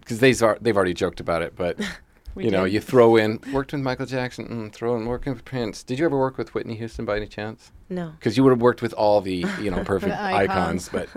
[0.00, 1.78] because they've they've already joked about it, but
[2.34, 5.44] we you know, you throw in worked with Michael Jackson, mm, throw in working with
[5.44, 5.82] Prince.
[5.82, 7.72] Did you ever work with Whitney Houston by any chance?
[7.88, 8.12] No.
[8.18, 10.88] Because you would have worked with all the you know perfect icons.
[10.88, 11.08] But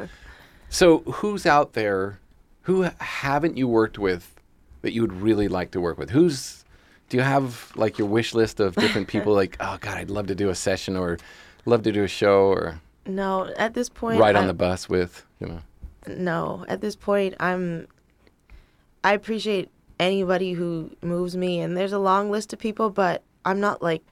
[0.69, 2.19] so, who's out there?
[2.63, 4.35] Who haven't you worked with
[4.81, 6.09] that you would really like to work with?
[6.09, 6.65] Who's
[7.09, 9.33] do you have like your wish list of different people?
[9.43, 11.17] like, oh God, I'd love to do a session or
[11.65, 13.53] love to do a show or No.
[13.57, 15.61] At this point, ride on the bus with you know.
[16.07, 17.87] no at this point i'm
[19.03, 19.69] i appreciate
[19.99, 24.03] anybody who moves me and there's a long list of people but i'm not like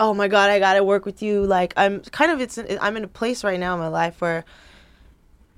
[0.00, 3.04] oh my god i gotta work with you like i'm kind of it's i'm in
[3.04, 4.44] a place right now in my life where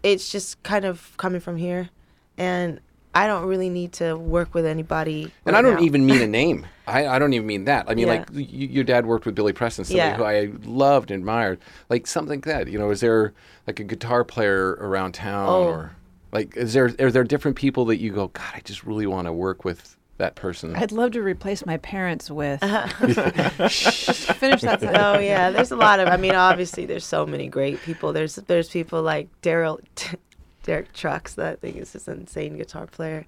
[0.02, 1.88] it's just kind of coming from here
[2.36, 2.80] and
[3.14, 5.82] i don't really need to work with anybody And right I don't now.
[5.86, 6.66] even mean a name.
[6.86, 7.86] I, I don't even mean that.
[7.88, 8.14] I mean, Yeah.
[8.14, 10.16] like, y- your dad worked with Billy Preston, somebody Yeah.
[10.16, 11.60] who I loved and admired.
[11.88, 12.66] Like, something like that.
[12.66, 13.32] You know, is there,
[13.68, 15.48] like, a guitar player around town?
[15.48, 15.62] Oh.
[15.62, 15.92] Or,
[16.32, 19.26] like, is there, are there different people that you go, God, I just really want
[19.26, 20.74] to work with that person?
[20.76, 22.62] I'd love to replace my parents with.
[22.62, 22.86] Uh-huh.
[23.68, 24.98] Finish that sentence.
[24.98, 28.36] oh yeah there's a lot of i mean obviously there's so many great people there's
[28.36, 29.80] there's people like daryl
[30.62, 33.24] derek trucks that i think is just an insane guitar player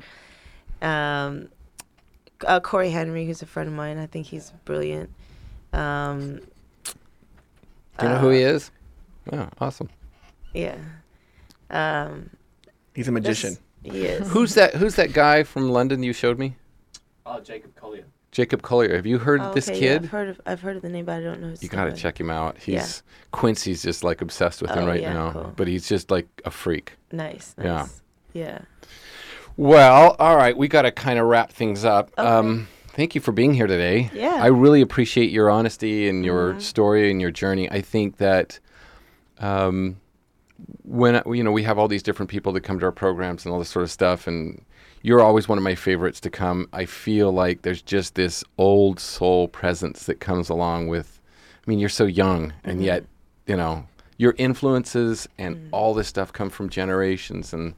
[0.83, 1.49] um
[2.47, 5.11] uh, Cory Henry who's a friend of mine i think he's brilliant
[5.73, 6.41] um
[7.99, 8.71] Do you know who he uh, is?
[9.33, 9.89] Oh, awesome.
[10.53, 10.77] yeah
[11.71, 12.31] um
[12.95, 13.57] He's a magician.
[13.83, 14.75] there's- he is Who's that?
[14.77, 16.57] Who's that guy from London you showed me?
[17.27, 18.05] Oh, Jacob Collier.
[18.31, 18.97] Jacob Collier.
[18.97, 19.81] Have you heard Oh, this kid?
[19.83, 21.69] yeah, i've heard of i've heard of the name but i don't know his You
[21.69, 21.97] got to name.
[21.99, 22.57] check him out.
[22.59, 22.87] He's Yeah.
[23.31, 25.31] Quincy's just like obsessed with him Oh, right yeah, now.
[25.33, 25.53] cool.
[25.55, 26.95] But he's just like a freak.
[27.13, 27.65] nice Yeah.
[27.73, 28.59] nice yeah
[29.57, 32.11] Well, all right, we got to kind of wrap things up.
[32.19, 32.27] Okay.
[32.29, 34.11] Um, thank you for being here today.
[34.13, 34.33] Yeah.
[34.33, 34.43] Mm-hmm.
[34.43, 37.71] I really appreciate your honesty and your story and your journey.
[37.71, 38.59] I think that
[39.39, 39.97] um,
[40.85, 43.53] when you know we have all these different people that come to our programs and
[43.53, 44.65] all this sort of stuff, and
[45.03, 46.69] you're always one of my favorites to come.
[46.73, 51.21] I feel like there's just this old soul presence that comes along with.
[51.67, 52.85] I mean, you're so young, and Mm-hmm.
[52.85, 53.05] yet,
[53.47, 53.87] you know,
[54.19, 57.75] your influences and all this stuff come from generations, and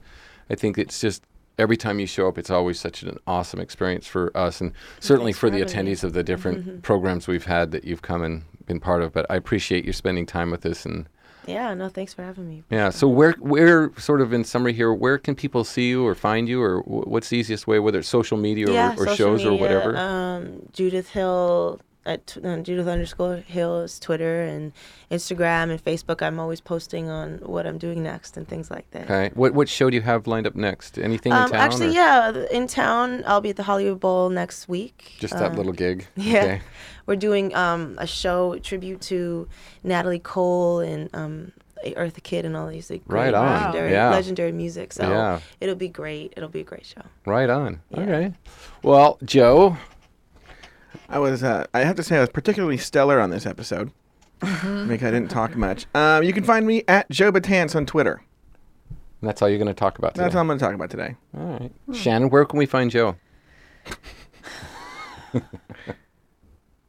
[0.51, 1.23] I think it's just
[1.59, 5.33] every time you show up, it's always such an awesome experience for us, and certainly
[5.33, 5.65] Thanks for the me.
[5.65, 9.13] attendees of the different programs we've had that you've come and been part of.
[9.13, 11.09] But I appreciate you spending time with us, and
[11.47, 12.91] yeah no thanks for having me yeah.
[12.91, 16.49] So where, where, sort of in summary here, where can people see you or find
[16.49, 19.17] you, or wh- what's the easiest way, whether it's social media yeah, or, or social
[19.17, 19.97] shows or whatever?
[19.97, 24.73] Um, Judith Hill at uh, Judith underscore Hill is Twitter and
[25.11, 26.23] Instagram and Facebook.
[26.23, 29.05] I'm always posting on what I'm doing next and things like that.
[29.05, 29.31] okay.
[29.35, 30.99] What what show do you have lined up next?
[30.99, 31.61] Anything in Um, town?
[31.61, 33.25] actually, or yeah, in town.
[33.27, 35.17] I'll be at the Hollywood Bowl next week.
[35.19, 36.07] Just that Um, little gig.
[36.17, 36.39] yeah.
[36.43, 36.61] Okay.
[37.07, 39.47] We're doing um, a show tribute to
[39.85, 41.53] Natalie Cole and um,
[41.85, 43.47] Eartha Kitt and all these like, Right great on.
[43.53, 44.11] legendary, Yeah.
[44.11, 44.93] legendary music.
[44.93, 45.41] So Yeah.
[45.61, 46.33] it'll be great.
[46.37, 47.03] It'll be a great show.
[47.25, 47.81] Right on.
[47.91, 48.01] Yeah.
[48.01, 48.33] Okay.
[48.83, 49.77] Well, Joe,
[51.09, 51.43] I was.
[51.43, 53.93] Uh, I have to say, I was particularly stellar on this episode
[54.41, 55.87] because I didn't talk much.
[55.95, 58.23] Um, you can find me at Joe Batance on Twitter.
[59.23, 60.25] that's all you're going to talk about today.
[60.25, 61.17] That's all I'm going to talk about today.
[61.37, 61.73] All right.
[61.95, 63.17] Shannon, where can we find Joe?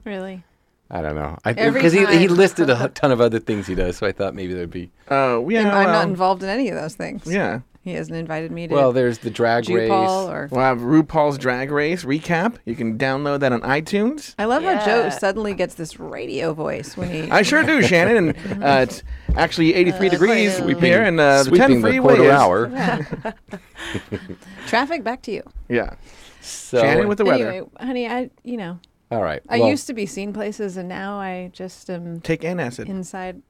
[0.04, 0.44] Really?
[0.90, 1.38] I don't know.
[1.44, 2.38] I Every because he, he time.
[2.38, 4.90] listed a ton of other things he does, so I thought maybe there'd be.
[5.10, 5.62] Oh, yeah.
[5.62, 7.24] I'm, I'm well, not involved in any of those things.
[7.26, 7.60] Yeah.
[7.88, 9.88] He hasn't invited me to Well, there's the drag race.
[9.88, 10.50] Paul or.
[10.52, 12.56] We'll have RuPaul's Drag Race recap.
[12.66, 14.36] You can download that on iTunes.
[14.38, 17.32] I love how Joe suddenly gets this radio voice when he.
[17.32, 18.36] I sure do, Shannon.
[18.36, 19.04] And uh, it's
[19.38, 23.34] actually 83 degrees Sweeping- here, and uh, the 10 sweeping the freeway quarter is- hour.
[24.68, 25.44] Traffic back to you.
[25.70, 25.96] Yeah.
[26.42, 27.48] So Shannon with the weather.
[27.50, 28.80] Anyway, honey, I you know
[29.12, 29.42] All right.
[29.48, 32.88] I well, used to be seen places, and now I just am Take antacid.
[32.90, 33.42] inside.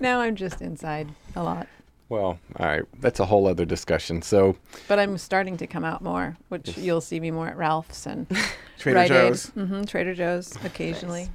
[0.00, 1.68] now I'm just inside a lot,
[2.08, 2.84] Well, all right.
[3.00, 4.22] That's a whole other discussion.
[4.22, 8.06] So, but I'm starting to come out more, which you'll see me more at Ralph's
[8.06, 8.26] and
[8.78, 9.46] Trader Rite Joe's.
[9.48, 11.28] hmm Trader Joe's occasionally.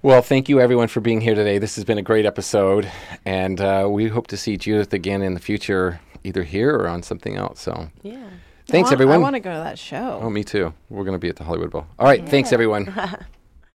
[0.00, 1.58] well, thank you everyone for being here today.
[1.58, 2.90] This has been a great episode,
[3.26, 7.02] and uh, we hope to see Judith again in the future, either here or on
[7.02, 7.60] something else.
[7.60, 8.16] So, Yeah.
[8.68, 9.16] thanks I want, everyone.
[9.16, 10.20] I want to go to that show.
[10.22, 10.72] Oh, me too.
[10.88, 11.86] We're going to be at the Hollywood Bowl.
[11.98, 12.26] All right.
[12.26, 12.94] Thanks everyone.